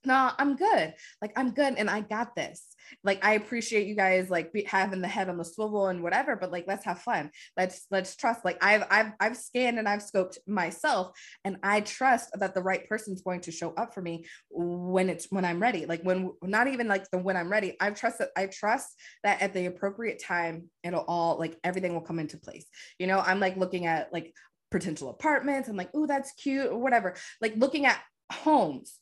no, 0.06 0.30
I'm 0.38 0.56
good. 0.56 0.94
Like 1.20 1.32
I'm 1.36 1.50
good 1.50 1.74
and 1.76 1.90
I 1.90 2.00
got 2.00 2.34
this. 2.34 2.64
Like 3.02 3.24
I 3.24 3.34
appreciate 3.34 3.88
you 3.88 3.96
guys 3.96 4.30
like 4.30 4.52
be, 4.52 4.62
having 4.62 5.00
the 5.00 5.08
head 5.08 5.28
on 5.28 5.36
the 5.36 5.44
swivel 5.44 5.88
and 5.88 6.02
whatever, 6.02 6.36
but 6.36 6.52
like 6.52 6.64
let's 6.68 6.84
have 6.84 7.00
fun. 7.00 7.30
Let's 7.56 7.86
let's 7.90 8.14
trust. 8.14 8.44
Like 8.44 8.62
I've 8.62 8.84
I've 8.88 9.12
I've 9.18 9.36
scanned 9.36 9.78
and 9.78 9.88
I've 9.88 10.00
scoped 10.00 10.38
myself 10.46 11.10
and 11.44 11.56
I 11.62 11.80
trust 11.80 12.30
that 12.34 12.54
the 12.54 12.62
right 12.62 12.88
person's 12.88 13.22
going 13.22 13.40
to 13.42 13.52
show 13.52 13.74
up 13.74 13.92
for 13.92 14.00
me 14.00 14.26
when 14.50 15.10
it's 15.10 15.26
when 15.30 15.44
I'm 15.44 15.60
ready. 15.60 15.86
Like 15.86 16.02
when 16.02 16.32
not 16.42 16.68
even 16.68 16.86
like 16.86 17.10
the 17.10 17.18
when 17.18 17.36
I'm 17.36 17.50
ready. 17.50 17.76
I 17.80 17.90
trust 17.90 18.18
that 18.18 18.30
I 18.36 18.46
trust 18.46 18.94
that 19.24 19.42
at 19.42 19.52
the 19.52 19.66
appropriate 19.66 20.22
time 20.22 20.70
it'll 20.84 21.04
all 21.08 21.38
like 21.38 21.58
everything 21.64 21.92
will 21.92 22.00
come 22.00 22.20
into 22.20 22.38
place. 22.38 22.66
You 22.98 23.08
know, 23.08 23.18
I'm 23.18 23.40
like 23.40 23.56
looking 23.56 23.86
at 23.86 24.12
like 24.12 24.32
potential 24.70 25.10
apartments. 25.10 25.68
I'm 25.68 25.76
like, 25.76 25.90
oh, 25.94 26.06
that's 26.06 26.32
cute 26.32 26.70
or 26.70 26.78
whatever. 26.78 27.16
Like 27.40 27.56
looking 27.56 27.86
at 27.86 28.00
homes 28.30 29.00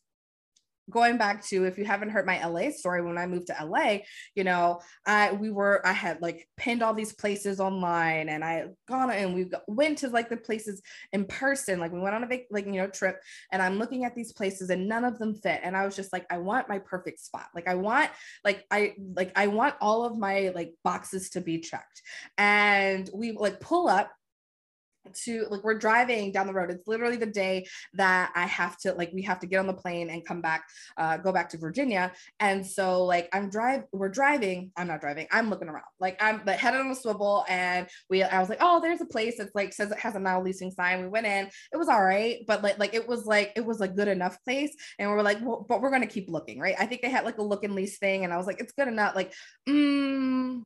going 0.90 1.16
back 1.16 1.44
to 1.46 1.64
if 1.64 1.78
you 1.78 1.84
haven't 1.84 2.10
heard 2.10 2.26
my 2.26 2.44
LA 2.44 2.70
story 2.70 3.02
when 3.02 3.18
I 3.18 3.26
moved 3.26 3.46
to 3.48 3.64
LA, 3.64 3.98
you 4.34 4.44
know, 4.44 4.80
I 5.06 5.32
we 5.32 5.50
were 5.50 5.86
I 5.86 5.92
had 5.92 6.20
like 6.20 6.48
pinned 6.56 6.82
all 6.82 6.94
these 6.94 7.12
places 7.12 7.60
online 7.60 8.28
and 8.28 8.44
I 8.44 8.66
gone 8.88 9.10
and 9.10 9.34
we 9.34 9.50
went 9.66 9.98
to 9.98 10.08
like 10.08 10.28
the 10.28 10.36
places 10.36 10.82
in 11.12 11.24
person 11.24 11.80
like 11.80 11.92
we 11.92 12.00
went 12.00 12.14
on 12.14 12.24
a 12.24 12.26
big 12.26 12.42
like 12.50 12.66
you 12.66 12.72
know 12.72 12.86
trip 12.86 13.20
and 13.52 13.62
I'm 13.62 13.78
looking 13.78 14.04
at 14.04 14.14
these 14.14 14.32
places 14.32 14.70
and 14.70 14.88
none 14.88 15.04
of 15.04 15.18
them 15.18 15.34
fit 15.34 15.60
and 15.62 15.76
I 15.76 15.84
was 15.84 15.96
just 15.96 16.12
like 16.12 16.26
I 16.30 16.38
want 16.38 16.68
my 16.68 16.78
perfect 16.78 17.20
spot. 17.20 17.46
Like 17.54 17.68
I 17.68 17.74
want 17.74 18.10
like 18.44 18.64
I 18.70 18.94
like 19.14 19.32
I 19.36 19.46
want 19.46 19.74
all 19.80 20.04
of 20.04 20.18
my 20.18 20.52
like 20.54 20.74
boxes 20.82 21.30
to 21.30 21.40
be 21.40 21.58
checked. 21.58 22.02
And 22.38 23.08
we 23.14 23.32
like 23.32 23.60
pull 23.60 23.88
up 23.88 24.10
to 25.12 25.46
like 25.50 25.62
we're 25.62 25.78
driving 25.78 26.32
down 26.32 26.46
the 26.46 26.52
road. 26.52 26.70
It's 26.70 26.86
literally 26.86 27.16
the 27.16 27.26
day 27.26 27.66
that 27.94 28.32
i 28.34 28.46
have 28.46 28.76
to 28.78 28.92
like 28.94 29.10
we 29.12 29.22
have 29.22 29.40
to 29.40 29.46
get 29.46 29.58
on 29.58 29.66
the 29.66 29.74
plane 29.74 30.10
and 30.10 30.24
come 30.24 30.40
back 30.40 30.64
uh 30.96 31.16
go 31.18 31.32
back 31.32 31.48
to 31.50 31.58
virginia. 31.58 32.12
And 32.40 32.66
so 32.66 33.04
like 33.04 33.28
i'm 33.32 33.50
drive 33.50 33.84
we're 33.92 34.08
driving. 34.08 34.72
I'm 34.76 34.88
not 34.88 35.00
driving. 35.00 35.26
I'm 35.30 35.50
looking 35.50 35.68
around. 35.68 35.84
Like 36.00 36.22
i'm 36.22 36.42
like 36.46 36.58
headed 36.58 36.80
on 36.80 36.90
a 36.90 36.94
swivel 36.94 37.44
and 37.48 37.86
we 38.08 38.22
i 38.22 38.40
was 38.40 38.48
like 38.48 38.58
oh 38.60 38.80
there's 38.80 39.00
a 39.00 39.06
place 39.06 39.36
that's 39.38 39.54
like 39.54 39.72
says 39.72 39.90
it 39.90 39.98
has 39.98 40.14
a 40.14 40.20
now 40.20 40.42
leasing 40.42 40.70
sign. 40.70 41.02
We 41.02 41.08
went 41.08 41.26
in. 41.26 41.48
It 41.72 41.76
was 41.76 41.88
all 41.88 42.02
right 42.02 42.38
but 42.46 42.62
like 42.62 42.78
like 42.78 42.94
it 42.94 43.06
was 43.06 43.26
like 43.26 43.52
it 43.56 43.64
was 43.64 43.80
a 43.80 43.88
good 43.88 44.08
enough 44.08 44.42
place. 44.44 44.74
And 44.98 45.10
we 45.10 45.16
are 45.16 45.22
like 45.22 45.38
well, 45.42 45.64
but 45.68 45.80
we're 45.80 45.90
gonna 45.90 46.06
keep 46.06 46.30
looking 46.30 46.58
right? 46.58 46.76
I 46.78 46.86
think 46.86 47.02
they 47.02 47.10
had 47.10 47.24
like 47.24 47.38
a 47.38 47.42
look 47.42 47.64
and 47.64 47.74
lease 47.74 47.98
thing. 47.98 48.24
And 48.24 48.32
i 48.32 48.36
was 48.36 48.46
like 48.46 48.60
it's 48.60 48.72
good 48.72 48.88
enough. 48.88 49.14
Like 49.14 49.32
mm, 49.68 50.62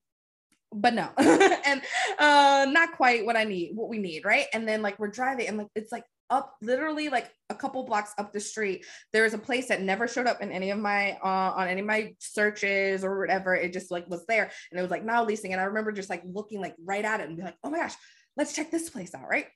but 0.72 0.92
no 0.92 1.08
and 1.18 1.80
uh 2.18 2.66
not 2.70 2.92
quite 2.92 3.24
what 3.24 3.36
i 3.36 3.44
need 3.44 3.70
what 3.74 3.88
we 3.88 3.98
need 3.98 4.24
right? 4.24 4.46
And 4.52 4.66
then 4.68 4.82
like 4.82 4.98
we're 4.98 5.08
driving 5.08 5.48
and 5.48 5.58
like 5.58 5.68
it's 5.74 5.92
like 5.92 6.04
up 6.30 6.54
literally 6.60 7.08
like 7.08 7.30
a 7.48 7.54
couple 7.54 7.82
blocks 7.84 8.12
up 8.18 8.34
the 8.34 8.40
street. 8.40 8.84
There's 9.14 9.32
a 9.32 9.38
place 9.38 9.68
that 9.68 9.80
never 9.80 10.06
showed 10.06 10.26
up 10.26 10.42
in 10.42 10.52
any 10.52 10.70
of 10.70 10.78
my 10.78 11.12
uh 11.24 11.54
on 11.56 11.68
any 11.68 11.80
of 11.80 11.86
my 11.86 12.14
searches 12.18 13.02
or 13.02 13.18
whatever. 13.18 13.54
It 13.54 13.72
just 13.72 13.90
like 13.90 14.08
was 14.10 14.26
there 14.26 14.50
and 14.70 14.78
it 14.78 14.82
was 14.82 14.90
like 14.90 15.04
now 15.04 15.24
leasing. 15.24 15.52
And 15.52 15.60
i 15.60 15.64
remember 15.64 15.92
just 15.92 16.10
like 16.10 16.22
looking 16.26 16.60
like 16.60 16.74
right 16.84 17.04
at 17.04 17.20
it 17.20 17.28
and 17.28 17.36
be 17.36 17.42
like 17.42 17.56
oh 17.64 17.70
my 17.70 17.78
gosh 17.78 17.94
let's 18.36 18.52
check 18.54 18.70
this 18.70 18.90
place 18.90 19.14
out 19.14 19.28
right 19.28 19.46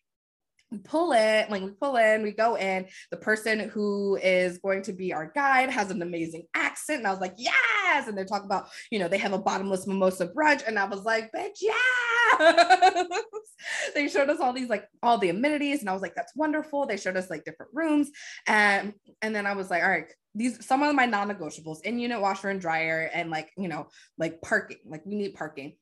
we 0.72 0.78
pull 0.78 1.12
in, 1.12 1.50
like 1.50 1.62
we 1.62 1.70
pull 1.70 1.96
in, 1.96 2.22
we 2.22 2.32
go 2.32 2.56
in. 2.56 2.86
The 3.10 3.18
person 3.18 3.68
who 3.68 4.16
is 4.16 4.58
going 4.58 4.82
to 4.84 4.92
be 4.94 5.12
our 5.12 5.30
guide 5.34 5.68
has 5.70 5.90
an 5.90 6.00
amazing 6.00 6.46
accent. 6.54 6.98
And 6.98 7.06
I 7.06 7.10
was 7.10 7.20
like, 7.20 7.34
yes. 7.36 8.08
And 8.08 8.16
they're 8.16 8.24
talking 8.24 8.46
about, 8.46 8.68
you 8.90 8.98
know, 8.98 9.06
they 9.06 9.18
have 9.18 9.34
a 9.34 9.38
bottomless 9.38 9.86
mimosa 9.86 10.28
brunch. 10.28 10.66
And 10.66 10.78
I 10.78 10.86
was 10.86 11.04
like, 11.04 11.30
bitch, 11.30 11.58
yeah. 11.60 13.04
they 13.94 14.08
showed 14.08 14.30
us 14.30 14.40
all 14.40 14.54
these, 14.54 14.70
like 14.70 14.88
all 15.02 15.18
the 15.18 15.28
amenities. 15.28 15.80
And 15.80 15.90
I 15.90 15.92
was 15.92 16.02
like, 16.02 16.14
that's 16.14 16.34
wonderful. 16.34 16.86
They 16.86 16.96
showed 16.96 17.18
us 17.18 17.28
like 17.28 17.44
different 17.44 17.72
rooms. 17.74 18.10
And 18.46 18.94
and 19.20 19.36
then 19.36 19.46
I 19.46 19.52
was 19.52 19.70
like, 19.70 19.82
all 19.82 19.90
right, 19.90 20.10
these 20.34 20.64
some 20.66 20.82
of 20.82 20.94
my 20.94 21.04
non-negotiables 21.04 21.82
in 21.82 21.98
unit 21.98 22.20
washer 22.20 22.48
and 22.48 22.60
dryer 22.60 23.10
and 23.12 23.30
like, 23.30 23.50
you 23.58 23.68
know, 23.68 23.88
like 24.16 24.40
parking, 24.40 24.78
like 24.86 25.04
we 25.04 25.16
need 25.16 25.34
parking 25.34 25.74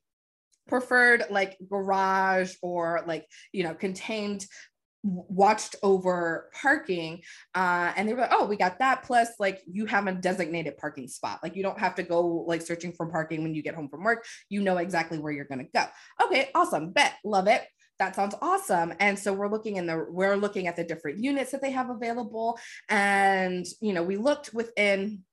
preferred 0.67 1.23
like 1.29 1.57
garage 1.69 2.53
or 2.61 3.03
like 3.05 3.25
you 3.51 3.63
know 3.63 3.73
contained 3.73 4.45
watched 5.03 5.75
over 5.81 6.49
parking 6.53 7.21
uh, 7.55 7.91
and 7.95 8.07
they 8.07 8.13
were 8.13 8.21
like 8.21 8.33
oh 8.33 8.45
we 8.45 8.55
got 8.55 8.79
that 8.79 9.03
plus 9.03 9.29
like 9.39 9.59
you 9.71 9.85
have 9.85 10.07
a 10.07 10.11
designated 10.13 10.77
parking 10.77 11.07
spot. 11.07 11.39
Like 11.41 11.55
you 11.55 11.63
don't 11.63 11.79
have 11.79 11.95
to 11.95 12.03
go 12.03 12.45
like 12.47 12.61
searching 12.61 12.93
for 12.93 13.07
parking 13.07 13.43
when 13.43 13.55
you 13.55 13.63
get 13.63 13.75
home 13.75 13.89
from 13.89 14.03
work. 14.03 14.25
You 14.49 14.61
know 14.61 14.77
exactly 14.77 15.19
where 15.19 15.31
you're 15.31 15.45
going 15.45 15.65
to 15.65 15.71
go. 15.73 15.85
Okay 16.25 16.49
awesome 16.55 16.91
bet 16.91 17.13
love 17.23 17.47
it. 17.47 17.63
That 17.99 18.15
sounds 18.15 18.35
awesome. 18.41 18.93
And 18.99 19.17
so 19.17 19.31
we're 19.31 19.47
looking 19.47 19.75
in 19.75 19.85
the 19.85 20.05
we're 20.09 20.35
looking 20.35 20.67
at 20.67 20.75
the 20.75 20.83
different 20.83 21.19
units 21.19 21.51
that 21.51 21.61
they 21.61 21.71
have 21.71 21.89
available. 21.89 22.57
And 22.89 23.65
you 23.79 23.93
know 23.93 24.03
we 24.03 24.17
looked 24.17 24.53
within 24.53 25.23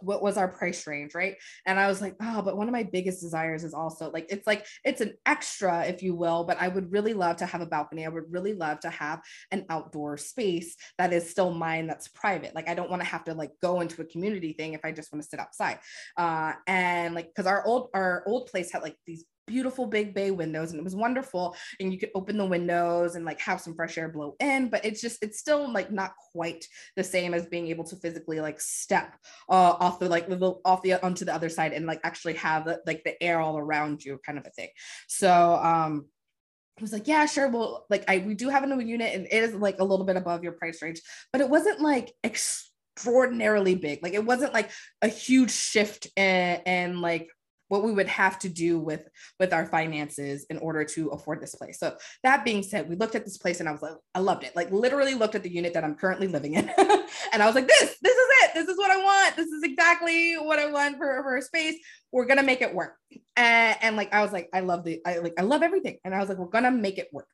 what 0.00 0.22
was 0.22 0.36
our 0.36 0.48
price 0.48 0.86
range 0.86 1.14
right? 1.14 1.36
And 1.66 1.78
i 1.78 1.88
was 1.88 2.00
like 2.00 2.14
oh 2.20 2.42
but 2.42 2.56
one 2.56 2.68
of 2.68 2.72
my 2.72 2.82
biggest 2.82 3.20
desires 3.20 3.64
is 3.64 3.74
also 3.74 4.10
like 4.10 4.26
it's 4.30 4.46
like 4.46 4.66
it's 4.84 5.00
an 5.00 5.14
extra 5.24 5.84
if 5.86 6.02
you 6.02 6.14
will 6.14 6.44
but 6.44 6.60
i 6.60 6.68
would 6.68 6.92
really 6.92 7.14
love 7.14 7.36
to 7.36 7.46
have 7.46 7.60
a 7.60 7.66
balcony. 7.66 8.04
I 8.04 8.08
would 8.08 8.30
really 8.30 8.54
love 8.54 8.80
to 8.80 8.90
have 8.90 9.20
an 9.50 9.66
outdoor 9.70 10.16
space 10.16 10.76
that 10.98 11.12
is 11.12 11.28
still 11.28 11.52
mine 11.52 11.86
that's 11.86 12.08
private. 12.08 12.54
Like 12.54 12.68
i 12.68 12.74
don't 12.74 12.90
want 12.90 13.02
to 13.02 13.08
have 13.08 13.24
to 13.24 13.34
like 13.34 13.52
go 13.62 13.80
into 13.80 14.02
a 14.02 14.04
community 14.04 14.52
thing 14.52 14.74
if 14.74 14.84
i 14.84 14.92
just 14.92 15.12
want 15.12 15.22
to 15.22 15.28
sit 15.28 15.40
outside. 15.40 15.78
Uh 16.16 16.52
and 16.66 17.14
like 17.14 17.28
because 17.28 17.46
our 17.46 17.64
old 17.66 17.90
our 17.94 18.22
old 18.26 18.46
place 18.46 18.72
had 18.72 18.82
like 18.82 18.96
these 19.06 19.24
beautiful 19.46 19.86
big 19.86 20.14
bay 20.14 20.30
windows 20.30 20.70
and 20.70 20.80
it 20.80 20.84
was 20.84 20.96
wonderful 20.96 21.56
and 21.80 21.92
you 21.92 21.98
could 21.98 22.10
open 22.14 22.36
the 22.36 22.44
windows 22.44 23.14
and 23.14 23.24
like 23.24 23.40
have 23.40 23.60
some 23.60 23.74
fresh 23.74 23.96
air 23.96 24.08
blow 24.08 24.34
in 24.40 24.68
but 24.68 24.84
it's 24.84 25.00
just 25.00 25.22
it's 25.22 25.38
still 25.38 25.72
like 25.72 25.90
not 25.90 26.12
quite 26.32 26.66
the 26.96 27.04
same 27.04 27.32
as 27.32 27.46
being 27.46 27.68
able 27.68 27.84
to 27.84 27.96
physically 27.96 28.40
like 28.40 28.60
step 28.60 29.14
uh, 29.48 29.76
off 29.78 29.98
the 29.98 30.08
like 30.08 30.28
little 30.28 30.60
off 30.64 30.82
the 30.82 30.94
onto 31.04 31.24
the 31.24 31.34
other 31.34 31.48
side 31.48 31.72
and 31.72 31.86
like 31.86 32.00
actually 32.04 32.34
have 32.34 32.64
the, 32.64 32.80
like 32.86 33.04
the 33.04 33.22
air 33.22 33.40
all 33.40 33.56
around 33.56 34.04
you 34.04 34.18
kind 34.24 34.38
of 34.38 34.46
a 34.46 34.50
thing 34.50 34.68
so 35.06 35.54
um 35.56 36.06
I 36.78 36.82
was 36.82 36.92
like, 36.92 37.08
yeah, 37.08 37.24
sure. 37.24 37.48
Well, 37.48 37.86
like 37.88 38.04
I 38.06 38.18
we 38.18 38.34
do 38.34 38.50
have 38.50 38.62
a 38.62 38.66
new 38.66 38.80
unit 38.80 39.14
and 39.14 39.26
it 39.26 39.42
is 39.44 39.54
like 39.54 39.78
a 39.78 39.84
little 39.84 40.04
bit 40.04 40.16
above 40.16 40.42
your 40.42 40.52
price 40.52 40.82
range, 40.82 41.00
but 41.32 41.40
it 41.40 41.48
wasn't 41.48 41.80
like 41.80 42.12
extraordinarily 42.22 43.76
big. 43.76 44.02
Like 44.02 44.12
it 44.12 44.24
wasn't 44.24 44.52
like 44.52 44.70
a 45.00 45.08
huge 45.08 45.52
shift 45.52 46.08
in 46.18 47.00
like 47.00 47.30
what 47.68 47.82
we 47.82 47.92
would 47.92 48.08
have 48.08 48.38
to 48.40 48.48
do 48.48 48.78
with 48.78 49.08
with 49.38 49.52
our 49.52 49.66
finances 49.66 50.46
in 50.50 50.58
order 50.58 50.84
to 50.84 51.08
afford 51.08 51.40
this 51.40 51.54
place. 51.54 51.78
So 51.78 51.96
that 52.22 52.44
being 52.44 52.62
said, 52.62 52.88
we 52.88 52.96
looked 52.96 53.14
at 53.14 53.24
this 53.24 53.38
place 53.38 53.60
and 53.60 53.68
I 53.68 53.72
was 53.72 53.82
like, 53.82 53.94
I 54.14 54.20
loved 54.20 54.44
it. 54.44 54.54
Like 54.54 54.70
literally 54.70 55.14
looked 55.14 55.34
at 55.34 55.42
the 55.42 55.52
unit 55.52 55.74
that 55.74 55.84
I'm 55.84 55.94
currently 55.94 56.28
living 56.28 56.54
in. 56.54 56.68
and 57.32 57.42
I 57.42 57.46
was 57.46 57.54
like, 57.54 57.68
this, 57.68 57.96
this 58.02 58.16
is 58.16 58.28
it. 58.42 58.50
This 58.54 58.68
is 58.68 58.78
what 58.78 58.90
I 58.90 58.98
want. 58.98 59.36
This 59.36 59.48
is 59.48 59.62
exactly 59.62 60.34
what 60.34 60.58
I 60.58 60.70
want 60.70 60.96
for, 60.98 61.22
for 61.22 61.36
a 61.36 61.42
space. 61.42 61.76
We're 62.12 62.26
gonna 62.26 62.42
make 62.42 62.62
it 62.62 62.74
work. 62.74 62.96
And, 63.36 63.76
and 63.82 63.96
like 63.96 64.14
I 64.14 64.22
was 64.22 64.32
like, 64.32 64.48
I 64.52 64.60
love 64.60 64.84
the 64.84 65.00
I 65.06 65.18
like 65.18 65.34
I 65.38 65.42
love 65.42 65.62
everything. 65.62 65.98
And 66.04 66.14
I 66.14 66.20
was 66.20 66.28
like, 66.28 66.38
we're 66.38 66.46
gonna 66.46 66.70
make 66.70 66.98
it 66.98 67.08
work 67.12 67.28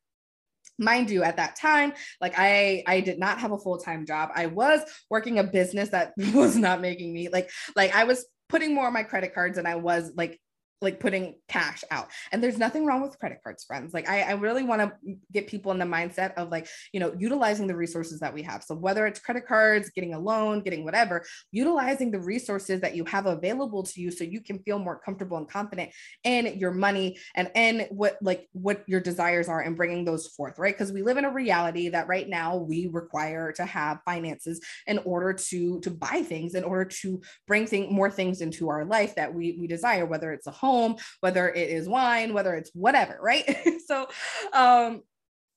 mind 0.79 1.11
you 1.11 1.23
at 1.23 1.37
that 1.37 1.57
time 1.57 1.93
like 2.21 2.35
i 2.39 2.83
i 2.87 3.01
did 3.01 3.19
not 3.19 3.39
have 3.39 3.53
a 3.53 3.59
full-time 3.59 4.07
job 4.07 4.31
i 4.35 4.47
was 4.47 4.81
working 5.11 5.39
a 5.39 5.45
business 5.45 5.91
that 5.91 6.13
was 6.35 6.57
not 6.57 6.81
making 6.81 7.13
me 7.13 7.29
like 7.29 7.51
like 7.77 7.95
i 7.95 8.05
was 8.05 8.25
putting 8.53 8.75
more 8.75 8.87
on 8.87 8.93
my 8.93 9.03
credit 9.03 9.35
cards 9.35 9.57
than 9.57 9.65
I 9.65 9.77
was 9.77 10.13
like 10.15 10.39
like 10.83 11.01
putting 11.01 11.37
cash 11.49 11.85
out. 11.91 12.09
And 12.33 12.43
there's 12.43 12.59
nothing 12.59 12.85
wrong 12.85 13.03
with 13.03 13.19
credit 13.19 13.39
cards, 13.43 13.65
friends. 13.65 13.95
Like 13.95 14.09
I, 14.09 14.23
I 14.23 14.33
really 14.33 14.63
want 14.63 14.83
to 14.83 15.17
get 15.33 15.47
people 15.47 15.73
in 15.73 15.79
the 15.79 15.85
mindset 15.85 16.35
of 16.35 16.51
like, 16.51 16.67
you 16.93 17.01
know, 17.01 17.15
utilizing 17.19 17.67
the 17.67 17.77
resources 17.77 18.21
that 18.21 18.35
we 18.35 18.43
have. 18.43 18.63
So 18.63 18.75
whether 18.75 19.07
it's 19.07 19.21
credit 19.21 19.47
cards, 19.47 19.91
getting 19.91 20.15
a 20.15 20.19
loan, 20.19 20.61
getting 20.63 20.85
whatever, 20.85 21.25
utilizing 21.53 22.11
the 22.11 22.21
resources 22.21 22.81
that 22.81 22.97
you 22.97 23.05
have 23.05 23.27
available 23.27 23.83
to 23.85 24.01
you 24.01 24.11
so 24.11 24.25
you 24.25 24.41
can 24.41 24.59
feel 24.61 24.79
more 24.79 24.99
comfortable 24.99 25.37
and 25.37 25.49
confident 25.49 25.91
in 26.25 26.59
your 26.59 26.73
money 26.73 27.19
and 27.35 27.51
in 27.55 27.87
what 27.91 28.19
like 28.21 28.49
what 28.53 28.83
your 28.87 29.01
desires 29.01 29.49
are 29.49 29.61
and 29.61 29.77
bringing 29.77 30.05
those 30.05 30.27
forth, 30.27 30.59
right? 30.59 30.75
Because 30.75 30.93
we 30.93 31.03
live 31.03 31.17
in 31.17 31.25
a 31.25 31.33
reality 31.33 31.89
that 31.91 32.09
right 32.09 32.29
now 32.29 32.57
we 32.57 32.89
require 32.93 33.53
to 33.53 33.65
have 33.65 34.01
finances 34.05 34.61
in 34.87 34.99
order 34.99 35.33
to 35.33 35.81
to 35.81 35.91
buy 35.91 36.23
things, 36.23 36.55
in 36.55 36.65
order 36.65 36.85
to 36.85 37.21
bring 37.47 37.67
thing, 37.67 37.93
more 37.93 38.11
things 38.11 38.41
into 38.41 38.69
our 38.69 38.85
life 38.85 39.15
that 39.15 39.33
we 39.33 39.57
we 39.61 39.67
desire, 39.67 40.07
whether 40.07 40.33
it's 40.33 40.47
a 40.47 40.51
home 40.51 40.72
home, 40.73 40.97
whether 41.21 41.49
it 41.49 41.69
is 41.71 41.89
wine, 41.89 42.35
whether 42.35 42.55
it's 42.55 42.71
whatever, 42.75 43.19
right? 43.21 43.45
so 43.87 44.09
um 44.53 45.03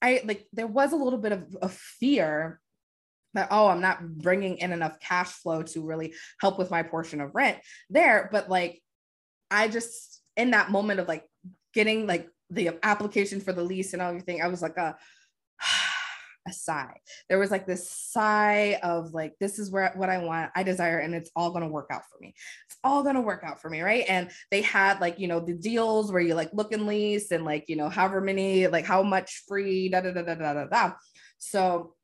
I 0.02 0.22
like 0.26 0.48
there 0.54 0.68
was 0.68 0.92
a 0.94 0.98
little 0.98 1.20
bit 1.20 1.32
of, 1.32 1.56
of 1.62 1.72
fear 1.74 2.60
that 3.34 3.50
oh 3.52 3.68
i'm 3.68 3.82
not 3.82 4.08
bringing 4.18 4.58
in 4.60 4.72
enough 4.72 4.98
cash 5.00 5.28
flow 5.28 5.62
to 5.62 5.86
really 5.86 6.14
help 6.40 6.58
with 6.58 6.72
my 6.72 6.84
portion 6.84 7.20
of 7.20 7.36
rent 7.36 7.58
there 7.90 8.30
but 8.32 8.50
like 8.50 8.82
I 9.52 9.68
just 9.68 10.22
in 10.36 10.52
that 10.52 10.72
moment 10.72 11.00
of 11.00 11.08
like 11.08 11.24
getting 11.74 12.08
like 12.08 12.30
the 12.50 12.72
application 12.84 13.42
for 13.42 13.54
the 13.54 13.64
lease 13.64 13.94
and 13.94 14.02
everything, 14.02 14.42
I 14.42 14.48
was 14.48 14.62
like 14.62 14.78
a 14.78 14.98
a 16.48 16.54
sigh. 16.54 16.96
There 17.30 17.40
was 17.40 17.52
like 17.52 17.66
this 17.66 17.90
sigh 17.90 18.80
of 18.84 19.14
like, 19.14 19.34
this 19.40 19.60
is 19.60 19.72
where 19.72 19.92
what 19.96 20.10
I 20.10 20.20
want, 20.20 20.52
I 20.56 20.64
desire, 20.64 21.00
and 21.00 21.16
it's 21.16 21.32
all 21.36 21.52
gonna 21.52 21.68
work 21.68 21.88
out 21.92 22.04
for 22.10 22.18
me. 22.20 22.34
It's 22.68 22.78
all 22.84 23.04
gonna 23.04 23.22
work 23.22 23.44
out 23.44 23.62
for 23.62 23.70
me, 23.70 23.82
right? 23.82 24.06
And 24.08 24.30
they 24.52 24.62
had 24.62 25.02
like, 25.02 25.20
you 25.20 25.28
know, 25.28 25.40
the 25.40 25.54
deals 25.54 26.12
where 26.12 26.22
you 26.22 26.36
like 26.36 26.52
look 26.54 26.72
and 26.72 26.86
lease 26.86 27.32
and 27.32 27.46
like, 27.46 27.66
you 27.68 27.76
know, 27.76 27.90
however 27.90 28.22
many, 28.22 28.68
like 28.68 28.86
how 28.86 29.04
much 29.04 29.44
free, 29.48 29.90
da 29.90 30.02
da 30.02 30.12
da 30.12 30.22
da 30.22 30.36
da 30.36 30.66
da. 30.66 30.92
So 31.38 31.96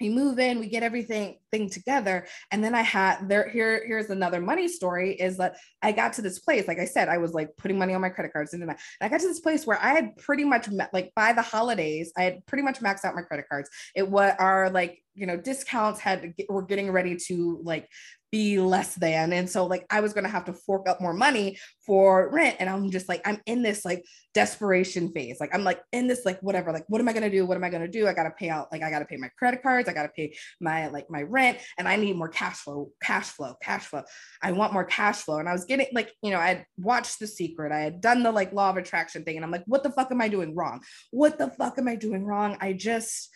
we 0.00 0.08
move 0.08 0.38
in 0.38 0.58
we 0.58 0.68
get 0.68 0.82
everything 0.82 1.38
thing 1.50 1.68
together. 1.70 2.26
And 2.50 2.62
then 2.62 2.74
i 2.74 2.82
had 2.82 3.28
there 3.28 3.48
here 3.48 3.82
here's 3.86 4.10
another 4.10 4.40
money 4.40 4.68
story 4.68 5.14
is 5.14 5.36
that 5.38 5.56
i 5.82 5.92
got 5.92 6.12
to 6.14 6.22
this 6.22 6.38
place 6.38 6.68
like 6.68 6.78
i 6.78 6.84
said 6.84 7.08
i 7.08 7.18
was 7.18 7.32
like 7.32 7.56
putting 7.56 7.78
money 7.78 7.94
on 7.94 8.00
my 8.00 8.08
credit 8.08 8.32
cards 8.32 8.52
and 8.52 8.62
then 8.62 8.70
I, 8.70 8.72
and 8.72 9.06
I 9.06 9.08
got 9.08 9.20
to 9.20 9.28
this 9.28 9.40
place 9.40 9.66
where 9.66 9.80
i 9.82 9.90
had 9.90 10.16
pretty 10.16 10.44
much 10.44 10.68
met, 10.68 10.92
like 10.92 11.12
by 11.14 11.32
the 11.32 11.42
holidays 11.42 12.12
i 12.16 12.22
had 12.22 12.44
pretty 12.46 12.62
much 12.62 12.80
maxed 12.80 13.04
out 13.04 13.14
my 13.14 13.22
credit 13.22 13.46
cards. 13.48 13.68
It 13.94 14.08
what 14.08 14.38
are 14.40 14.70
like 14.70 15.02
you 15.14 15.26
know 15.26 15.36
discounts 15.36 16.00
had 16.00 16.32
were 16.48 16.62
getting 16.62 16.90
ready 16.90 17.16
to 17.26 17.60
like 17.64 17.88
be 18.30 18.58
less 18.58 18.94
than. 18.94 19.32
And 19.32 19.48
so 19.48 19.66
like 19.66 19.86
I 19.90 20.00
was 20.00 20.12
gonna 20.12 20.28
have 20.28 20.44
to 20.46 20.52
fork 20.52 20.88
up 20.88 21.00
more 21.00 21.14
money 21.14 21.58
for 21.86 22.30
rent. 22.30 22.56
And 22.60 22.68
I'm 22.68 22.90
just 22.90 23.08
like, 23.08 23.22
I'm 23.26 23.40
in 23.46 23.62
this 23.62 23.84
like 23.84 24.04
desperation 24.34 25.10
phase. 25.12 25.38
Like 25.40 25.54
I'm 25.54 25.64
like 25.64 25.80
in 25.92 26.06
this 26.06 26.24
like 26.24 26.38
whatever, 26.40 26.72
like 26.72 26.84
what 26.88 27.00
am 27.00 27.08
I 27.08 27.12
gonna 27.12 27.30
do? 27.30 27.46
What 27.46 27.56
am 27.56 27.64
I 27.64 27.70
gonna 27.70 27.88
do? 27.88 28.06
I 28.06 28.12
gotta 28.12 28.30
pay 28.30 28.50
out, 28.50 28.70
like 28.70 28.82
I 28.82 28.90
gotta 28.90 29.04
pay 29.04 29.16
my 29.16 29.30
credit 29.38 29.62
cards, 29.62 29.88
I 29.88 29.92
gotta 29.92 30.10
pay 30.10 30.34
my 30.60 30.88
like 30.88 31.10
my 31.10 31.22
rent, 31.22 31.58
and 31.78 31.88
I 31.88 31.96
need 31.96 32.16
more 32.16 32.28
cash 32.28 32.58
flow, 32.58 32.90
cash 33.02 33.28
flow, 33.28 33.54
cash 33.62 33.86
flow. 33.86 34.02
I 34.42 34.52
want 34.52 34.72
more 34.72 34.84
cash 34.84 35.22
flow. 35.22 35.38
And 35.38 35.48
I 35.48 35.52
was 35.52 35.64
getting 35.64 35.86
like, 35.92 36.12
you 36.22 36.30
know, 36.30 36.38
I 36.38 36.48
had 36.48 36.66
watched 36.76 37.18
The 37.18 37.26
Secret, 37.26 37.72
I 37.72 37.80
had 37.80 38.00
done 38.00 38.22
the 38.22 38.32
like 38.32 38.52
law 38.52 38.70
of 38.70 38.76
attraction 38.76 39.24
thing, 39.24 39.36
and 39.36 39.44
I'm 39.44 39.50
like, 39.50 39.64
what 39.66 39.82
the 39.82 39.90
fuck 39.90 40.10
am 40.10 40.20
I 40.20 40.28
doing 40.28 40.54
wrong? 40.54 40.80
What 41.10 41.38
the 41.38 41.48
fuck 41.50 41.78
am 41.78 41.88
I 41.88 41.96
doing 41.96 42.24
wrong? 42.24 42.56
I 42.60 42.74
just 42.74 43.30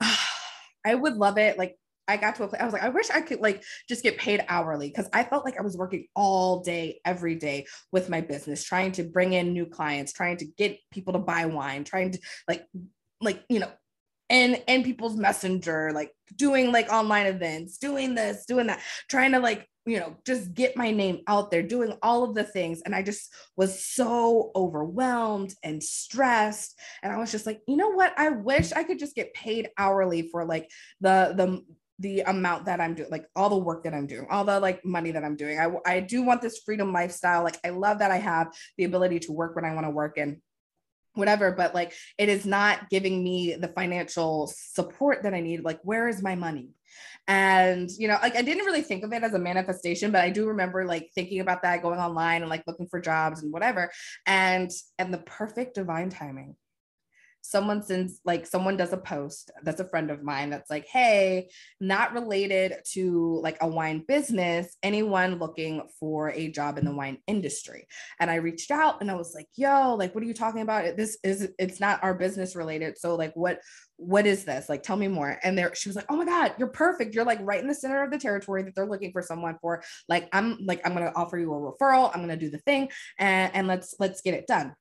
I 0.86 0.94
would 0.94 1.14
love 1.14 1.36
it. 1.38 1.58
Like 1.58 1.76
I 2.08 2.16
got 2.16 2.36
to 2.36 2.44
a 2.44 2.48
place, 2.48 2.60
I 2.60 2.64
was 2.64 2.72
like, 2.72 2.82
I 2.82 2.88
wish 2.88 3.10
I 3.10 3.20
could 3.20 3.40
like 3.40 3.62
just 3.88 4.02
get 4.02 4.18
paid 4.18 4.44
hourly 4.48 4.88
because 4.88 5.08
I 5.12 5.24
felt 5.24 5.44
like 5.44 5.58
I 5.58 5.62
was 5.62 5.76
working 5.76 6.06
all 6.14 6.60
day, 6.60 7.00
every 7.04 7.34
day 7.34 7.66
with 7.92 8.08
my 8.08 8.20
business, 8.20 8.64
trying 8.64 8.92
to 8.92 9.02
bring 9.04 9.32
in 9.32 9.52
new 9.52 9.66
clients, 9.66 10.12
trying 10.12 10.36
to 10.38 10.44
get 10.44 10.78
people 10.90 11.14
to 11.14 11.18
buy 11.18 11.46
wine, 11.46 11.84
trying 11.84 12.12
to 12.12 12.18
like, 12.48 12.64
like, 13.20 13.42
you 13.48 13.58
know, 13.58 13.70
and 14.28 14.62
and 14.66 14.84
people's 14.84 15.16
messenger, 15.16 15.92
like 15.92 16.12
doing 16.34 16.72
like 16.72 16.92
online 16.92 17.26
events, 17.26 17.78
doing 17.78 18.14
this, 18.14 18.44
doing 18.46 18.66
that, 18.66 18.80
trying 19.08 19.32
to 19.32 19.38
like, 19.38 19.68
you 19.84 20.00
know, 20.00 20.16
just 20.26 20.52
get 20.52 20.76
my 20.76 20.90
name 20.90 21.20
out 21.28 21.50
there, 21.50 21.62
doing 21.62 21.96
all 22.02 22.24
of 22.24 22.34
the 22.34 22.42
things. 22.42 22.82
And 22.84 22.94
I 22.94 23.02
just 23.02 23.32
was 23.56 23.84
so 23.84 24.50
overwhelmed 24.56 25.54
and 25.62 25.82
stressed. 25.82 26.78
And 27.02 27.12
I 27.12 27.18
was 27.18 27.30
just 27.30 27.46
like, 27.46 27.60
you 27.68 27.76
know 27.76 27.90
what? 27.90 28.12
I 28.16 28.30
wish 28.30 28.72
I 28.72 28.82
could 28.82 28.98
just 28.98 29.14
get 29.14 29.32
paid 29.32 29.70
hourly 29.78 30.28
for 30.30 30.44
like 30.44 30.70
the 31.00 31.32
the 31.36 31.64
the 31.98 32.20
amount 32.20 32.66
that 32.66 32.80
I'm 32.80 32.94
doing, 32.94 33.10
like 33.10 33.26
all 33.34 33.48
the 33.48 33.56
work 33.56 33.84
that 33.84 33.94
I'm 33.94 34.06
doing, 34.06 34.26
all 34.30 34.44
the 34.44 34.60
like 34.60 34.84
money 34.84 35.12
that 35.12 35.24
I'm 35.24 35.36
doing. 35.36 35.58
I, 35.58 35.70
I 35.86 36.00
do 36.00 36.22
want 36.22 36.42
this 36.42 36.58
freedom 36.58 36.92
lifestyle. 36.92 37.42
Like 37.42 37.58
I 37.64 37.70
love 37.70 38.00
that 38.00 38.10
I 38.10 38.18
have 38.18 38.48
the 38.76 38.84
ability 38.84 39.20
to 39.20 39.32
work 39.32 39.56
when 39.56 39.64
I 39.64 39.74
want 39.74 39.86
to 39.86 39.90
work 39.90 40.18
and 40.18 40.38
whatever, 41.14 41.50
but 41.52 41.74
like 41.74 41.94
it 42.18 42.28
is 42.28 42.44
not 42.44 42.90
giving 42.90 43.22
me 43.24 43.54
the 43.54 43.68
financial 43.68 44.52
support 44.54 45.22
that 45.22 45.34
I 45.34 45.40
need. 45.40 45.64
Like, 45.64 45.80
where 45.82 46.08
is 46.08 46.22
my 46.22 46.34
money? 46.34 46.70
And 47.28 47.90
you 47.98 48.08
know, 48.08 48.18
like 48.22 48.36
I 48.36 48.42
didn't 48.42 48.66
really 48.66 48.82
think 48.82 49.02
of 49.02 49.12
it 49.12 49.22
as 49.22 49.34
a 49.34 49.38
manifestation, 49.38 50.12
but 50.12 50.22
I 50.22 50.30
do 50.30 50.46
remember 50.46 50.84
like 50.84 51.10
thinking 51.14 51.40
about 51.40 51.62
that, 51.62 51.82
going 51.82 51.98
online 51.98 52.42
and 52.42 52.50
like 52.50 52.64
looking 52.66 52.86
for 52.86 53.00
jobs 53.00 53.42
and 53.42 53.52
whatever. 53.52 53.90
And 54.26 54.70
and 54.98 55.12
the 55.12 55.18
perfect 55.18 55.74
divine 55.74 56.10
timing 56.10 56.56
someone 57.50 57.82
sends 57.82 58.20
like 58.24 58.46
someone 58.46 58.76
does 58.76 58.92
a 58.92 58.96
post 58.96 59.50
that's 59.62 59.80
a 59.80 59.88
friend 59.88 60.10
of 60.10 60.22
mine 60.22 60.50
that's 60.50 60.70
like 60.70 60.86
hey 60.86 61.48
not 61.80 62.12
related 62.12 62.74
to 62.84 63.40
like 63.42 63.56
a 63.60 63.68
wine 63.68 64.04
business 64.06 64.76
anyone 64.82 65.38
looking 65.38 65.82
for 66.00 66.30
a 66.30 66.48
job 66.48 66.78
in 66.78 66.84
the 66.84 66.94
wine 66.94 67.18
industry. 67.26 67.86
And 68.20 68.30
i 68.30 68.36
reached 68.36 68.70
out 68.70 69.00
and 69.00 69.10
i 69.10 69.14
was 69.14 69.34
like 69.34 69.48
yo 69.54 69.94
like 69.94 70.14
what 70.14 70.22
are 70.22 70.26
you 70.26 70.34
talking 70.34 70.62
about? 70.62 70.96
This 70.96 71.18
is 71.22 71.48
it's 71.58 71.80
not 71.80 72.02
our 72.02 72.14
business 72.14 72.56
related. 72.56 72.98
So 72.98 73.14
like 73.14 73.34
what 73.34 73.60
what 73.96 74.26
is 74.26 74.44
this? 74.44 74.68
Like 74.68 74.82
tell 74.82 74.96
me 74.96 75.08
more. 75.08 75.38
And 75.42 75.56
there 75.56 75.74
she 75.74 75.88
was 75.88 75.96
like 75.96 76.06
oh 76.08 76.16
my 76.16 76.24
god 76.24 76.54
you're 76.58 76.68
perfect. 76.68 77.14
You're 77.14 77.24
like 77.24 77.40
right 77.42 77.60
in 77.60 77.68
the 77.68 77.74
center 77.74 78.02
of 78.02 78.10
the 78.10 78.18
territory 78.18 78.62
that 78.62 78.74
they're 78.74 78.86
looking 78.86 79.12
for 79.12 79.22
someone 79.22 79.56
for. 79.60 79.82
Like 80.08 80.28
i'm 80.32 80.58
like 80.64 80.80
i'm 80.84 80.94
gonna 80.94 81.12
offer 81.14 81.38
you 81.38 81.52
a 81.52 81.56
referral. 81.56 82.10
I'm 82.14 82.20
gonna 82.20 82.36
do 82.36 82.50
the 82.50 82.58
thing 82.58 82.90
and 83.18 83.54
and 83.54 83.66
let's 83.66 83.94
let's 83.98 84.20
get 84.20 84.34
it 84.34 84.46
done 84.46 84.74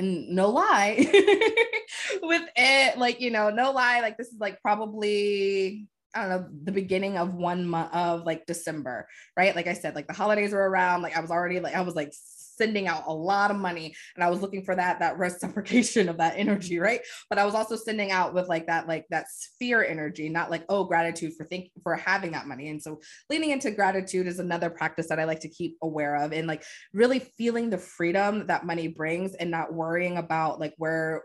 and 0.00 0.28
no 0.30 0.48
lie 0.48 0.96
with 2.22 2.42
it 2.56 2.98
like 2.98 3.20
you 3.20 3.30
know 3.30 3.50
no 3.50 3.70
lie 3.70 4.00
like 4.00 4.16
this 4.16 4.28
is 4.28 4.40
like 4.40 4.60
probably 4.62 5.86
I 6.12 6.22
don't 6.22 6.30
know, 6.30 6.48
the 6.64 6.72
beginning 6.72 7.18
of 7.18 7.34
one 7.34 7.68
month 7.68 7.94
of 7.94 8.26
like 8.26 8.44
December, 8.44 9.06
right? 9.36 9.54
Like 9.54 9.68
I 9.68 9.74
said, 9.74 9.94
like 9.94 10.08
the 10.08 10.12
holidays 10.12 10.52
were 10.52 10.68
around, 10.68 11.02
like 11.02 11.16
I 11.16 11.20
was 11.20 11.30
already 11.30 11.60
like, 11.60 11.76
I 11.76 11.82
was 11.82 11.94
like 11.94 12.12
sending 12.60 12.86
out 12.86 13.04
a 13.06 13.12
lot 13.12 13.50
of 13.50 13.56
money 13.56 13.94
and 14.14 14.22
I 14.22 14.28
was 14.28 14.40
looking 14.40 14.64
for 14.64 14.74
that, 14.74 14.98
that 14.98 15.18
reciprocation 15.18 16.08
of 16.08 16.18
that 16.18 16.34
energy, 16.36 16.78
right? 16.78 17.00
But 17.28 17.38
I 17.38 17.44
was 17.44 17.54
also 17.54 17.76
sending 17.76 18.10
out 18.10 18.34
with 18.34 18.48
like 18.48 18.66
that, 18.66 18.86
like 18.86 19.06
that 19.10 19.26
sphere 19.30 19.84
energy, 19.84 20.28
not 20.28 20.50
like, 20.50 20.64
oh, 20.68 20.84
gratitude 20.84 21.32
for 21.36 21.44
thinking, 21.44 21.70
for 21.82 21.96
having 21.96 22.32
that 22.32 22.46
money. 22.46 22.68
And 22.68 22.82
so 22.82 23.00
leaning 23.30 23.50
into 23.50 23.70
gratitude 23.70 24.26
is 24.26 24.38
another 24.38 24.68
practice 24.68 25.08
that 25.08 25.18
I 25.18 25.24
like 25.24 25.40
to 25.40 25.48
keep 25.48 25.76
aware 25.82 26.16
of 26.16 26.32
and 26.32 26.46
like 26.46 26.64
really 26.92 27.20
feeling 27.20 27.70
the 27.70 27.78
freedom 27.78 28.46
that 28.48 28.66
money 28.66 28.88
brings 28.88 29.34
and 29.34 29.50
not 29.50 29.72
worrying 29.72 30.18
about 30.18 30.60
like 30.60 30.74
where, 30.76 31.24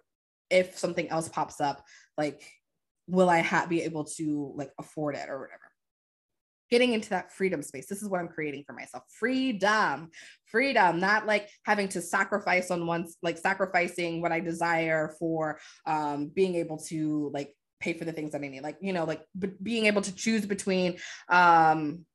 if 0.51 0.77
something 0.77 1.09
else 1.09 1.27
pops 1.27 1.59
up, 1.59 1.83
like 2.17 2.43
will 3.07 3.29
I 3.29 3.41
ha- 3.41 3.67
be 3.67 3.83
able 3.83 4.05
to 4.17 4.53
like 4.55 4.71
afford 4.79 5.15
it 5.15 5.29
or 5.29 5.39
whatever? 5.39 5.64
Getting 6.71 6.93
into 6.93 7.09
that 7.11 7.31
freedom 7.31 7.61
space. 7.61 7.87
This 7.87 8.01
is 8.01 8.09
what 8.09 8.19
I'm 8.19 8.27
creating 8.27 8.63
for 8.65 8.73
myself. 8.73 9.03
Freedom, 9.19 10.09
freedom, 10.45 10.99
not 10.99 11.27
like 11.27 11.49
having 11.63 11.87
to 11.89 12.01
sacrifice 12.01 12.71
on 12.71 12.87
one's 12.87 13.17
like 13.21 13.37
sacrificing 13.37 14.21
what 14.21 14.31
I 14.31 14.39
desire 14.39 15.15
for 15.19 15.59
um, 15.85 16.31
being 16.33 16.55
able 16.55 16.77
to 16.87 17.29
like 17.33 17.55
pay 17.79 17.93
for 17.93 18.05
the 18.05 18.11
things 18.11 18.31
that 18.31 18.41
I 18.41 18.47
need. 18.47 18.63
Like, 18.63 18.77
you 18.81 18.93
know, 18.93 19.03
like 19.03 19.21
b- 19.37 19.51
being 19.61 19.85
able 19.85 20.01
to 20.01 20.15
choose 20.15 20.45
between 20.45 20.97
um 21.29 22.05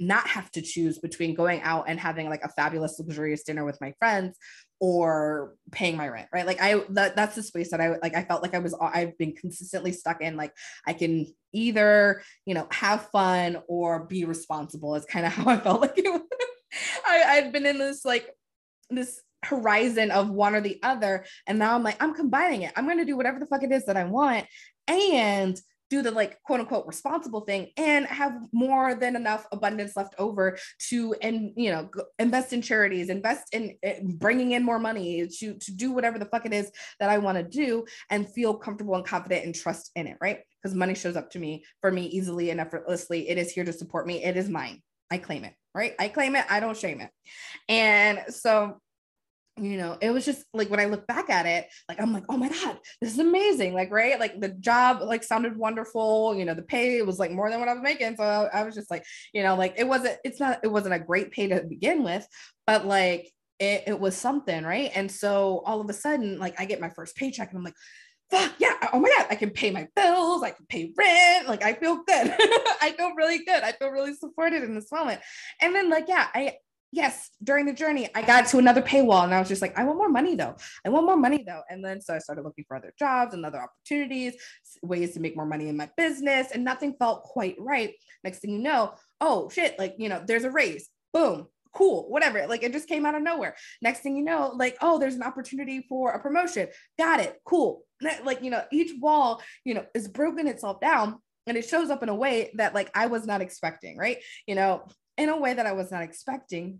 not 0.00 0.28
have 0.28 0.50
to 0.52 0.62
choose 0.62 0.98
between 0.98 1.34
going 1.34 1.60
out 1.62 1.86
and 1.88 1.98
having 1.98 2.28
like 2.28 2.44
a 2.44 2.48
fabulous 2.50 2.98
luxurious 2.98 3.42
dinner 3.42 3.64
with 3.64 3.80
my 3.80 3.92
friends 3.98 4.36
or 4.80 5.54
paying 5.72 5.96
my 5.96 6.08
rent 6.08 6.28
right 6.32 6.46
like 6.46 6.60
i 6.60 6.80
that, 6.90 7.16
that's 7.16 7.34
the 7.34 7.42
space 7.42 7.70
that 7.70 7.80
i 7.80 7.96
like 7.98 8.14
i 8.14 8.22
felt 8.22 8.42
like 8.42 8.54
i 8.54 8.58
was 8.58 8.74
uh, 8.74 8.90
i've 8.94 9.16
been 9.18 9.32
consistently 9.32 9.92
stuck 9.92 10.20
in 10.22 10.36
like 10.36 10.52
i 10.86 10.92
can 10.92 11.26
either 11.52 12.22
you 12.46 12.54
know 12.54 12.66
have 12.70 13.08
fun 13.10 13.58
or 13.66 14.04
be 14.04 14.24
responsible 14.24 14.94
is 14.94 15.04
kind 15.04 15.26
of 15.26 15.32
how 15.34 15.48
i 15.48 15.56
felt 15.56 15.80
like 15.80 15.98
it 15.98 16.10
was. 16.10 16.22
I, 17.06 17.24
i've 17.28 17.52
been 17.52 17.66
in 17.66 17.78
this 17.78 18.04
like 18.04 18.30
this 18.90 19.20
horizon 19.44 20.10
of 20.10 20.30
one 20.30 20.54
or 20.54 20.60
the 20.60 20.80
other 20.82 21.24
and 21.46 21.58
now 21.58 21.74
i'm 21.74 21.82
like 21.82 22.00
i'm 22.02 22.14
combining 22.14 22.62
it 22.62 22.72
i'm 22.76 22.86
going 22.86 22.98
to 22.98 23.04
do 23.04 23.16
whatever 23.16 23.38
the 23.38 23.46
fuck 23.46 23.62
it 23.62 23.72
is 23.72 23.86
that 23.86 23.96
i 23.96 24.04
want 24.04 24.46
and 24.88 25.60
do 25.90 26.02
the 26.02 26.10
like 26.10 26.40
quote 26.42 26.60
unquote 26.60 26.86
responsible 26.86 27.40
thing 27.40 27.68
and 27.76 28.06
have 28.06 28.32
more 28.52 28.94
than 28.94 29.16
enough 29.16 29.46
abundance 29.52 29.96
left 29.96 30.14
over 30.18 30.58
to 30.88 31.14
and 31.22 31.52
you 31.56 31.70
know 31.70 31.88
invest 32.18 32.52
in 32.52 32.60
charities 32.62 33.08
invest 33.08 33.44
in, 33.52 33.74
in 33.82 34.16
bringing 34.16 34.52
in 34.52 34.62
more 34.62 34.78
money 34.78 35.26
to 35.26 35.54
to 35.54 35.72
do 35.72 35.92
whatever 35.92 36.18
the 36.18 36.26
fuck 36.26 36.44
it 36.44 36.52
is 36.52 36.70
that 37.00 37.10
i 37.10 37.18
want 37.18 37.36
to 37.36 37.44
do 37.44 37.84
and 38.10 38.28
feel 38.28 38.54
comfortable 38.54 38.94
and 38.94 39.04
confident 39.04 39.44
and 39.44 39.54
trust 39.54 39.90
in 39.96 40.06
it 40.06 40.16
right? 40.20 40.40
Because 40.62 40.76
money 40.76 40.94
shows 40.94 41.16
up 41.16 41.30
to 41.30 41.38
me 41.38 41.64
for 41.80 41.90
me 41.90 42.06
easily 42.06 42.50
and 42.50 42.60
effortlessly. 42.60 43.28
It 43.28 43.38
is 43.38 43.50
here 43.50 43.64
to 43.64 43.72
support 43.72 44.06
me. 44.06 44.24
It 44.24 44.36
is 44.36 44.48
mine. 44.48 44.82
I 45.10 45.18
claim 45.18 45.44
it 45.44 45.54
right? 45.74 45.94
I 45.98 46.08
claim 46.08 46.34
it. 46.34 46.44
I 46.50 46.60
don't 46.60 46.76
shame 46.76 47.00
it. 47.00 47.10
And 47.68 48.34
so 48.34 48.80
you 49.60 49.76
know, 49.76 49.98
it 50.00 50.10
was 50.10 50.24
just 50.24 50.44
like 50.52 50.70
when 50.70 50.80
I 50.80 50.86
look 50.86 51.06
back 51.06 51.30
at 51.30 51.46
it, 51.46 51.68
like 51.88 52.00
I'm 52.00 52.12
like, 52.12 52.24
oh 52.28 52.36
my 52.36 52.48
God, 52.48 52.78
this 53.00 53.12
is 53.12 53.18
amazing. 53.18 53.74
Like, 53.74 53.90
right. 53.90 54.18
Like 54.18 54.40
the 54.40 54.48
job 54.48 55.02
like 55.02 55.24
sounded 55.24 55.56
wonderful. 55.56 56.34
You 56.36 56.44
know, 56.44 56.54
the 56.54 56.62
pay 56.62 57.02
was 57.02 57.18
like 57.18 57.30
more 57.30 57.50
than 57.50 57.60
what 57.60 57.68
I 57.68 57.74
was 57.74 57.82
making. 57.82 58.16
So 58.16 58.22
I 58.22 58.62
was 58.64 58.74
just 58.74 58.90
like, 58.90 59.04
you 59.32 59.42
know, 59.42 59.54
like 59.56 59.74
it 59.76 59.86
wasn't, 59.86 60.16
it's 60.24 60.40
not, 60.40 60.60
it 60.62 60.68
wasn't 60.68 60.94
a 60.94 60.98
great 60.98 61.30
pay 61.30 61.48
to 61.48 61.62
begin 61.62 62.02
with, 62.02 62.26
but 62.66 62.86
like 62.86 63.30
it, 63.58 63.84
it 63.86 64.00
was 64.00 64.16
something, 64.16 64.64
right? 64.64 64.90
And 64.94 65.10
so 65.10 65.62
all 65.66 65.80
of 65.80 65.88
a 65.90 65.94
sudden, 65.94 66.38
like 66.38 66.60
I 66.60 66.64
get 66.64 66.80
my 66.80 66.90
first 66.90 67.16
paycheck 67.16 67.50
and 67.50 67.58
I'm 67.58 67.64
like, 67.64 67.74
fuck 68.30 68.52
yeah, 68.58 68.74
oh 68.92 69.00
my 69.00 69.08
God, 69.16 69.26
I 69.30 69.36
can 69.36 69.50
pay 69.50 69.70
my 69.70 69.88
bills, 69.96 70.42
I 70.42 70.50
can 70.50 70.66
pay 70.66 70.92
rent. 70.96 71.48
Like 71.48 71.62
I 71.62 71.74
feel 71.74 71.96
good. 72.06 72.34
I 72.82 72.94
feel 72.96 73.14
really 73.16 73.38
good. 73.44 73.62
I 73.62 73.72
feel 73.72 73.90
really 73.90 74.14
supported 74.14 74.62
in 74.62 74.74
this 74.74 74.92
moment. 74.92 75.20
And 75.60 75.74
then 75.74 75.88
like, 75.90 76.08
yeah, 76.08 76.28
I 76.34 76.56
yes, 76.92 77.30
during 77.42 77.66
the 77.66 77.72
journey, 77.72 78.08
I 78.14 78.22
got 78.22 78.46
to 78.48 78.58
another 78.58 78.82
paywall 78.82 79.24
and 79.24 79.34
I 79.34 79.38
was 79.38 79.48
just 79.48 79.62
like, 79.62 79.78
I 79.78 79.84
want 79.84 79.98
more 79.98 80.08
money 80.08 80.34
though. 80.34 80.56
I 80.84 80.88
want 80.88 81.06
more 81.06 81.16
money 81.16 81.44
though. 81.46 81.62
And 81.68 81.84
then 81.84 82.00
so 82.00 82.14
I 82.14 82.18
started 82.18 82.42
looking 82.42 82.64
for 82.66 82.76
other 82.76 82.92
jobs 82.98 83.34
and 83.34 83.44
other 83.44 83.60
opportunities, 83.60 84.34
ways 84.82 85.14
to 85.14 85.20
make 85.20 85.36
more 85.36 85.46
money 85.46 85.68
in 85.68 85.76
my 85.76 85.90
business, 85.96 86.48
and 86.52 86.64
nothing 86.64 86.94
felt 86.98 87.24
quite 87.24 87.56
right. 87.58 87.94
Next 88.24 88.40
thing 88.40 88.50
you 88.50 88.58
know, 88.58 88.94
oh 89.20 89.48
shit, 89.50 89.78
like, 89.78 89.96
you 89.98 90.08
know, 90.08 90.22
there's 90.26 90.44
a 90.44 90.50
raise. 90.50 90.88
Boom. 91.12 91.48
cool, 91.74 92.08
whatever. 92.08 92.46
Like 92.46 92.62
it 92.62 92.72
just 92.72 92.88
came 92.88 93.06
out 93.06 93.14
of 93.14 93.22
nowhere. 93.22 93.54
Next 93.80 94.00
thing 94.00 94.16
you 94.16 94.24
know, 94.24 94.52
like, 94.54 94.76
oh, 94.80 94.98
there's 94.98 95.14
an 95.14 95.22
opportunity 95.22 95.86
for 95.88 96.12
a 96.12 96.20
promotion. 96.20 96.68
Got 96.98 97.20
it. 97.20 97.40
Cool. 97.44 97.82
Like, 98.24 98.42
you 98.42 98.50
know, 98.50 98.62
each 98.72 98.92
wall, 99.00 99.42
you 99.64 99.74
know, 99.74 99.84
is 99.94 100.08
broken 100.08 100.46
itself 100.46 100.80
down 100.80 101.18
and 101.46 101.56
it 101.56 101.68
shows 101.68 101.90
up 101.90 102.02
in 102.02 102.08
a 102.08 102.14
way 102.14 102.52
that 102.54 102.74
like 102.74 102.90
I 102.94 103.06
was 103.06 103.26
not 103.26 103.40
expecting, 103.40 103.96
right? 103.96 104.18
You 104.46 104.54
know, 104.54 104.86
in 105.18 105.28
a 105.28 105.36
way 105.36 105.52
that 105.52 105.66
I 105.66 105.72
was 105.72 105.90
not 105.90 106.02
expecting. 106.02 106.78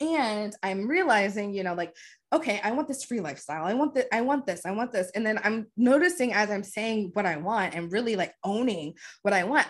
And 0.00 0.54
I'm 0.62 0.88
realizing, 0.88 1.54
you 1.54 1.62
know, 1.62 1.74
like, 1.74 1.94
okay, 2.32 2.60
I 2.62 2.72
want 2.72 2.88
this 2.88 3.04
free 3.04 3.20
lifestyle. 3.20 3.64
I 3.64 3.74
want 3.74 3.94
that. 3.94 4.08
I 4.12 4.22
want 4.22 4.44
this. 4.44 4.66
I 4.66 4.72
want 4.72 4.92
this. 4.92 5.10
And 5.14 5.24
then 5.24 5.38
I'm 5.42 5.68
noticing 5.76 6.32
as 6.32 6.50
I'm 6.50 6.64
saying 6.64 7.10
what 7.14 7.26
I 7.26 7.36
want 7.36 7.74
and 7.74 7.92
really 7.92 8.16
like 8.16 8.34
owning 8.42 8.94
what 9.22 9.32
I 9.32 9.44
want 9.44 9.68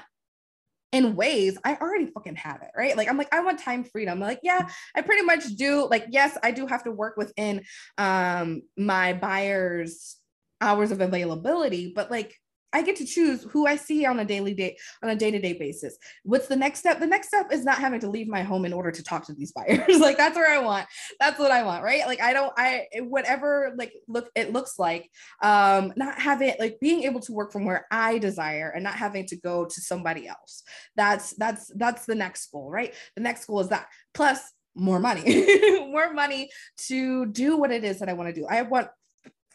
in 0.92 1.16
ways 1.16 1.58
I 1.64 1.74
already 1.74 2.06
fucking 2.06 2.36
have 2.36 2.62
it, 2.62 2.70
right? 2.76 2.96
Like 2.96 3.08
I'm 3.08 3.18
like 3.18 3.34
I 3.34 3.40
want 3.40 3.58
time 3.58 3.84
freedom. 3.84 4.14
I'm 4.14 4.20
like, 4.20 4.40
yeah, 4.42 4.68
I 4.94 5.02
pretty 5.02 5.22
much 5.22 5.44
do. 5.56 5.88
Like 5.90 6.06
yes, 6.10 6.38
I 6.42 6.52
do 6.52 6.66
have 6.66 6.84
to 6.84 6.92
work 6.92 7.16
within 7.16 7.62
um 7.98 8.62
my 8.78 9.12
buyer's 9.12 10.16
hours 10.60 10.92
of 10.92 11.00
availability, 11.00 11.92
but 11.94 12.10
like 12.10 12.34
I 12.74 12.82
get 12.82 12.96
to 12.96 13.06
choose 13.06 13.44
who 13.44 13.66
I 13.66 13.76
see 13.76 14.04
on 14.04 14.18
a 14.18 14.24
daily 14.24 14.52
day 14.52 14.76
on 15.02 15.08
a 15.08 15.16
day-to-day 15.16 15.54
basis. 15.54 15.96
What's 16.24 16.48
the 16.48 16.56
next 16.56 16.80
step? 16.80 16.98
The 16.98 17.06
next 17.06 17.28
step 17.28 17.52
is 17.52 17.64
not 17.64 17.78
having 17.78 18.00
to 18.00 18.10
leave 18.10 18.28
my 18.28 18.42
home 18.42 18.64
in 18.64 18.72
order 18.72 18.90
to 18.90 19.02
talk 19.02 19.24
to 19.26 19.34
these 19.34 19.52
buyers. 19.52 19.98
like 20.00 20.16
that's 20.16 20.36
where 20.36 20.50
I 20.50 20.62
want. 20.62 20.86
That's 21.20 21.38
what 21.38 21.52
I 21.52 21.62
want, 21.62 21.84
right? 21.84 22.06
Like 22.06 22.20
I 22.20 22.32
don't 22.32 22.52
I 22.58 22.86
whatever 23.00 23.72
like 23.78 23.92
look 24.08 24.28
it 24.34 24.52
looks 24.52 24.78
like 24.78 25.10
um 25.42 25.92
not 25.96 26.20
having 26.20 26.54
like 26.58 26.78
being 26.80 27.04
able 27.04 27.20
to 27.20 27.32
work 27.32 27.52
from 27.52 27.64
where 27.64 27.86
I 27.90 28.18
desire 28.18 28.70
and 28.74 28.82
not 28.82 28.94
having 28.94 29.26
to 29.26 29.36
go 29.36 29.64
to 29.64 29.80
somebody 29.80 30.26
else. 30.26 30.64
That's 30.96 31.34
that's 31.36 31.70
that's 31.76 32.06
the 32.06 32.16
next 32.16 32.50
goal, 32.50 32.70
right? 32.70 32.92
The 33.14 33.22
next 33.22 33.46
goal 33.46 33.60
is 33.60 33.68
that. 33.68 33.86
Plus 34.12 34.40
more 34.74 34.98
money, 34.98 35.22
more 35.90 36.12
money 36.12 36.50
to 36.76 37.26
do 37.26 37.56
what 37.56 37.70
it 37.70 37.84
is 37.84 38.00
that 38.00 38.08
I 38.08 38.12
want 38.12 38.34
to 38.34 38.40
do. 38.40 38.46
I 38.46 38.62
want 38.62 38.88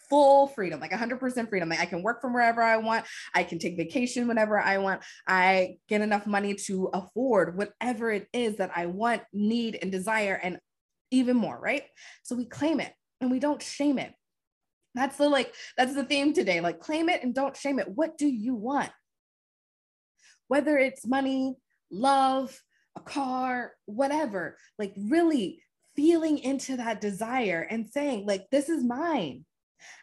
full 0.10 0.48
freedom, 0.48 0.80
like 0.80 0.91
100% 0.91 1.50
freedom. 1.50 1.69
Like 1.69 1.80
I 1.80 1.86
can 1.86 2.04
work 2.04 2.22
from 2.22 2.34
wherever 2.34 2.62
I 2.62 2.78
want. 2.78 3.06
I 3.36 3.43
can 3.43 3.60
take 3.60 3.78
vacation 3.78 4.28
whenever 4.28 4.60
I 4.60 4.78
want. 4.80 5.02
I 5.28 5.78
get 5.88 6.02
enough 6.02 6.26
money 6.26 6.56
to 6.65 6.89
afford 6.93 7.58
whatever 7.58 8.12
it 8.12 8.28
is 8.34 8.58
that 8.58 8.72
I 8.76 8.88
want, 8.88 9.22
need, 9.34 9.78
and 9.82 9.91
desire, 9.91 10.39
and 10.41 10.60
even 11.12 11.38
more, 11.38 11.60
right? 11.60 11.84
So 12.24 12.36
we 12.36 12.45
claim 12.45 12.80
it 12.80 12.93
and 13.22 13.32
we 13.32 13.39
don't 13.39 13.62
shame 13.62 14.00
it. 14.00 14.13
That's 14.95 15.17
the 15.17 15.30
like, 15.30 15.54
that's 15.78 15.93
the 15.93 16.04
theme 16.04 16.34
today. 16.34 16.62
Like, 16.62 16.80
claim 16.80 17.10
it 17.10 17.24
and 17.24 17.34
don't 17.34 17.56
shame 17.56 17.80
it. 17.80 17.88
What 17.88 18.17
do 18.17 18.28
you 18.28 18.56
want? 18.56 18.91
Whether 20.48 20.78
it's 20.78 21.06
money, 21.06 21.56
love, 21.91 22.60
a 22.95 23.00
car, 23.02 23.74
whatever, 23.86 24.58
like 24.80 24.93
really 24.98 25.62
feeling 25.95 26.39
into 26.39 26.78
that 26.78 27.02
desire 27.02 27.67
and 27.69 27.89
saying, 27.89 28.26
like, 28.26 28.48
this 28.52 28.67
is 28.69 28.84
mine. 28.84 29.45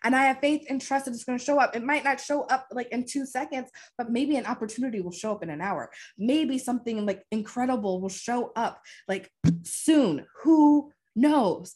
And 0.04 0.14
I 0.14 0.24
have 0.24 0.40
faith 0.40 0.66
and 0.68 0.80
trust 0.80 1.06
that 1.06 1.14
it's 1.14 1.24
going 1.24 1.38
to 1.38 1.44
show 1.44 1.58
up. 1.58 1.76
It 1.76 1.82
might 1.82 2.04
not 2.04 2.20
show 2.20 2.42
up 2.44 2.68
like 2.72 2.88
in 2.90 3.04
two 3.04 3.26
seconds, 3.26 3.70
but 3.98 4.10
maybe 4.10 4.36
an 4.36 4.46
opportunity 4.46 5.00
will 5.00 5.12
show 5.12 5.32
up 5.32 5.42
in 5.42 5.50
an 5.50 5.60
hour. 5.60 5.90
Maybe 6.18 6.58
something 6.58 7.06
like 7.06 7.24
incredible 7.30 8.00
will 8.00 8.08
show 8.08 8.52
up 8.56 8.82
like 9.08 9.30
soon. 9.62 10.26
Who 10.42 10.92
knows? 11.14 11.74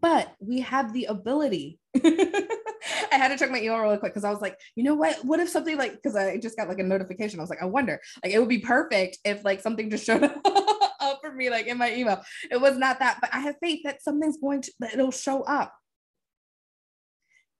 But 0.00 0.34
we 0.40 0.60
have 0.60 0.92
the 0.92 1.04
ability. 1.06 1.78
I 2.04 3.16
had 3.16 3.28
to 3.28 3.36
check 3.38 3.50
my 3.50 3.60
email 3.60 3.78
really 3.78 3.98
quick 3.98 4.12
because 4.12 4.24
I 4.24 4.30
was 4.30 4.40
like, 4.40 4.58
you 4.74 4.82
know 4.82 4.94
what? 4.94 5.24
What 5.24 5.40
if 5.40 5.48
something 5.48 5.78
like, 5.78 5.94
because 5.94 6.16
I 6.16 6.36
just 6.38 6.56
got 6.56 6.68
like 6.68 6.80
a 6.80 6.84
notification. 6.84 7.38
I 7.38 7.42
was 7.42 7.50
like, 7.50 7.62
I 7.62 7.66
wonder, 7.66 8.00
like, 8.22 8.32
it 8.32 8.38
would 8.38 8.48
be 8.48 8.58
perfect 8.58 9.18
if 9.24 9.44
like 9.44 9.60
something 9.60 9.90
just 9.90 10.04
showed 10.04 10.24
up 11.00 11.20
for 11.22 11.32
me, 11.32 11.50
like 11.50 11.66
in 11.66 11.78
my 11.78 11.94
email. 11.94 12.20
It 12.50 12.60
was 12.60 12.76
not 12.76 12.98
that, 12.98 13.18
but 13.20 13.32
I 13.32 13.40
have 13.40 13.56
faith 13.62 13.82
that 13.84 14.02
something's 14.02 14.38
going 14.38 14.62
to, 14.62 14.72
that 14.80 14.94
it'll 14.94 15.10
show 15.10 15.42
up 15.42 15.72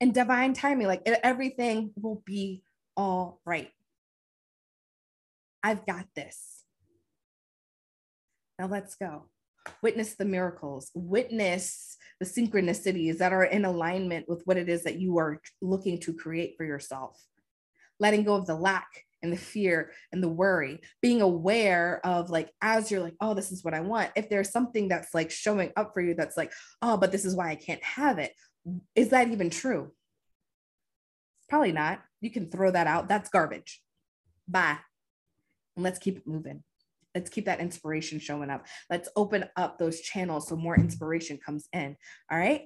and 0.00 0.12
divine 0.12 0.54
timing, 0.54 0.86
like 0.86 1.02
everything 1.06 1.92
will 1.96 2.22
be 2.24 2.62
all 2.96 3.40
right. 3.44 3.70
I've 5.62 5.86
got 5.86 6.06
this. 6.14 6.62
Now 8.58 8.66
let's 8.66 8.94
go. 8.96 9.24
Witness 9.82 10.14
the 10.14 10.26
miracles, 10.26 10.90
witness 10.94 11.96
the 12.20 12.26
synchronicities 12.26 13.18
that 13.18 13.32
are 13.32 13.44
in 13.44 13.64
alignment 13.64 14.28
with 14.28 14.42
what 14.44 14.58
it 14.58 14.68
is 14.68 14.84
that 14.84 15.00
you 15.00 15.18
are 15.18 15.40
looking 15.62 15.98
to 16.00 16.12
create 16.12 16.54
for 16.56 16.64
yourself. 16.64 17.18
Letting 17.98 18.24
go 18.24 18.34
of 18.34 18.46
the 18.46 18.54
lack 18.54 18.86
and 19.22 19.32
the 19.32 19.38
fear 19.38 19.92
and 20.12 20.22
the 20.22 20.28
worry, 20.28 20.80
being 21.00 21.22
aware 21.22 22.00
of 22.04 22.28
like, 22.28 22.50
as 22.60 22.90
you're 22.90 23.00
like, 23.00 23.14
oh, 23.22 23.32
this 23.32 23.50
is 23.50 23.64
what 23.64 23.72
I 23.72 23.80
want. 23.80 24.10
If 24.16 24.28
there's 24.28 24.50
something 24.50 24.88
that's 24.88 25.14
like 25.14 25.30
showing 25.30 25.72
up 25.76 25.94
for 25.94 26.02
you 26.02 26.14
that's 26.14 26.36
like, 26.36 26.52
oh, 26.82 26.98
but 26.98 27.10
this 27.10 27.24
is 27.24 27.34
why 27.34 27.48
I 27.48 27.54
can't 27.54 27.82
have 27.82 28.18
it 28.18 28.32
is 28.94 29.10
that 29.10 29.28
even 29.28 29.50
true? 29.50 29.92
Probably 31.48 31.72
not. 31.72 32.02
You 32.20 32.30
can 32.30 32.50
throw 32.50 32.70
that 32.70 32.86
out. 32.86 33.08
That's 33.08 33.28
garbage. 33.28 33.82
Bye. 34.48 34.78
And 35.76 35.84
let's 35.84 35.98
keep 35.98 36.26
moving. 36.26 36.62
Let's 37.14 37.30
keep 37.30 37.44
that 37.46 37.60
inspiration 37.60 38.18
showing 38.18 38.50
up. 38.50 38.66
Let's 38.90 39.08
open 39.14 39.44
up 39.56 39.78
those 39.78 40.00
channels 40.00 40.48
so 40.48 40.56
more 40.56 40.76
inspiration 40.76 41.38
comes 41.38 41.68
in. 41.72 41.96
All 42.30 42.38
right. 42.38 42.62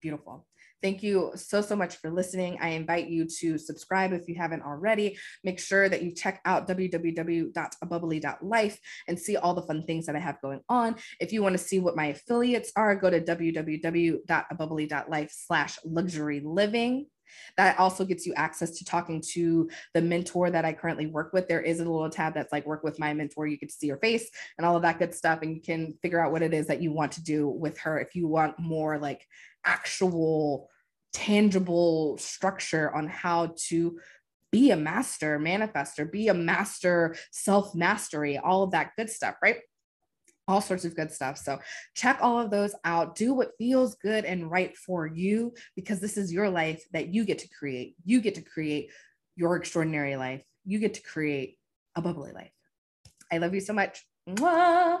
Beautiful. 0.00 0.46
Thank 0.82 1.02
you 1.02 1.32
so, 1.34 1.62
so 1.62 1.74
much 1.74 1.96
for 1.96 2.10
listening. 2.10 2.58
I 2.60 2.68
invite 2.70 3.08
you 3.08 3.26
to 3.40 3.58
subscribe 3.58 4.12
if 4.12 4.28
you 4.28 4.34
haven't 4.34 4.62
already. 4.62 5.16
Make 5.42 5.58
sure 5.58 5.88
that 5.88 6.02
you 6.02 6.12
check 6.12 6.42
out 6.44 6.68
www.abubbly.life 6.68 8.78
and 9.08 9.18
see 9.18 9.36
all 9.36 9.54
the 9.54 9.62
fun 9.62 9.84
things 9.86 10.04
that 10.06 10.16
I 10.16 10.20
have 10.20 10.42
going 10.42 10.60
on. 10.68 10.96
If 11.18 11.32
you 11.32 11.42
want 11.42 11.54
to 11.54 11.64
see 11.64 11.78
what 11.78 11.96
my 11.96 12.06
affiliates 12.06 12.72
are, 12.76 12.94
go 12.94 13.08
to 13.10 13.20
www.abubbly.life 13.20 15.32
slash 15.32 15.78
luxury 15.84 16.42
living. 16.44 17.06
That 17.56 17.78
also 17.78 18.04
gets 18.04 18.26
you 18.26 18.34
access 18.34 18.72
to 18.78 18.84
talking 18.84 19.22
to 19.32 19.68
the 19.94 20.02
mentor 20.02 20.50
that 20.50 20.64
I 20.64 20.72
currently 20.72 21.06
work 21.06 21.32
with. 21.32 21.48
There 21.48 21.60
is 21.60 21.80
a 21.80 21.84
little 21.84 22.10
tab 22.10 22.34
that's 22.34 22.52
like 22.52 22.66
work 22.66 22.84
with 22.84 22.98
my 22.98 23.14
mentor. 23.14 23.46
You 23.46 23.56
get 23.56 23.70
to 23.70 23.74
see 23.74 23.88
her 23.88 23.98
face 23.98 24.28
and 24.58 24.66
all 24.66 24.76
of 24.76 24.82
that 24.82 24.98
good 24.98 25.14
stuff. 25.14 25.40
And 25.42 25.54
you 25.54 25.60
can 25.60 25.94
figure 26.02 26.20
out 26.20 26.32
what 26.32 26.42
it 26.42 26.54
is 26.54 26.66
that 26.66 26.82
you 26.82 26.92
want 26.92 27.12
to 27.12 27.22
do 27.22 27.48
with 27.48 27.78
her 27.78 27.98
if 27.98 28.14
you 28.14 28.28
want 28.28 28.58
more 28.58 28.98
like 28.98 29.26
actual 29.64 30.68
tangible 31.12 32.18
structure 32.18 32.94
on 32.94 33.08
how 33.08 33.54
to 33.68 33.98
be 34.52 34.70
a 34.70 34.76
master 34.76 35.38
manifester, 35.38 36.10
be 36.10 36.28
a 36.28 36.34
master 36.34 37.16
self 37.30 37.74
mastery, 37.74 38.38
all 38.38 38.62
of 38.62 38.70
that 38.70 38.92
good 38.96 39.10
stuff, 39.10 39.34
right? 39.42 39.58
All 40.48 40.60
sorts 40.60 40.84
of 40.84 40.94
good 40.94 41.10
stuff. 41.10 41.38
So, 41.38 41.58
check 41.94 42.18
all 42.20 42.38
of 42.38 42.50
those 42.50 42.74
out. 42.84 43.16
Do 43.16 43.34
what 43.34 43.52
feels 43.58 43.96
good 43.96 44.24
and 44.24 44.50
right 44.50 44.76
for 44.76 45.06
you 45.06 45.52
because 45.74 46.00
this 46.00 46.16
is 46.16 46.32
your 46.32 46.48
life 46.48 46.84
that 46.92 47.12
you 47.12 47.24
get 47.24 47.40
to 47.40 47.48
create. 47.48 47.96
You 48.04 48.20
get 48.20 48.36
to 48.36 48.42
create 48.42 48.90
your 49.34 49.56
extraordinary 49.56 50.16
life. 50.16 50.42
You 50.64 50.78
get 50.78 50.94
to 50.94 51.02
create 51.02 51.58
a 51.94 52.02
bubbly 52.02 52.32
life. 52.32 52.52
I 53.32 53.38
love 53.38 53.54
you 53.54 53.60
so 53.60 53.72
much. 53.72 54.04
Mwah! 54.28 55.00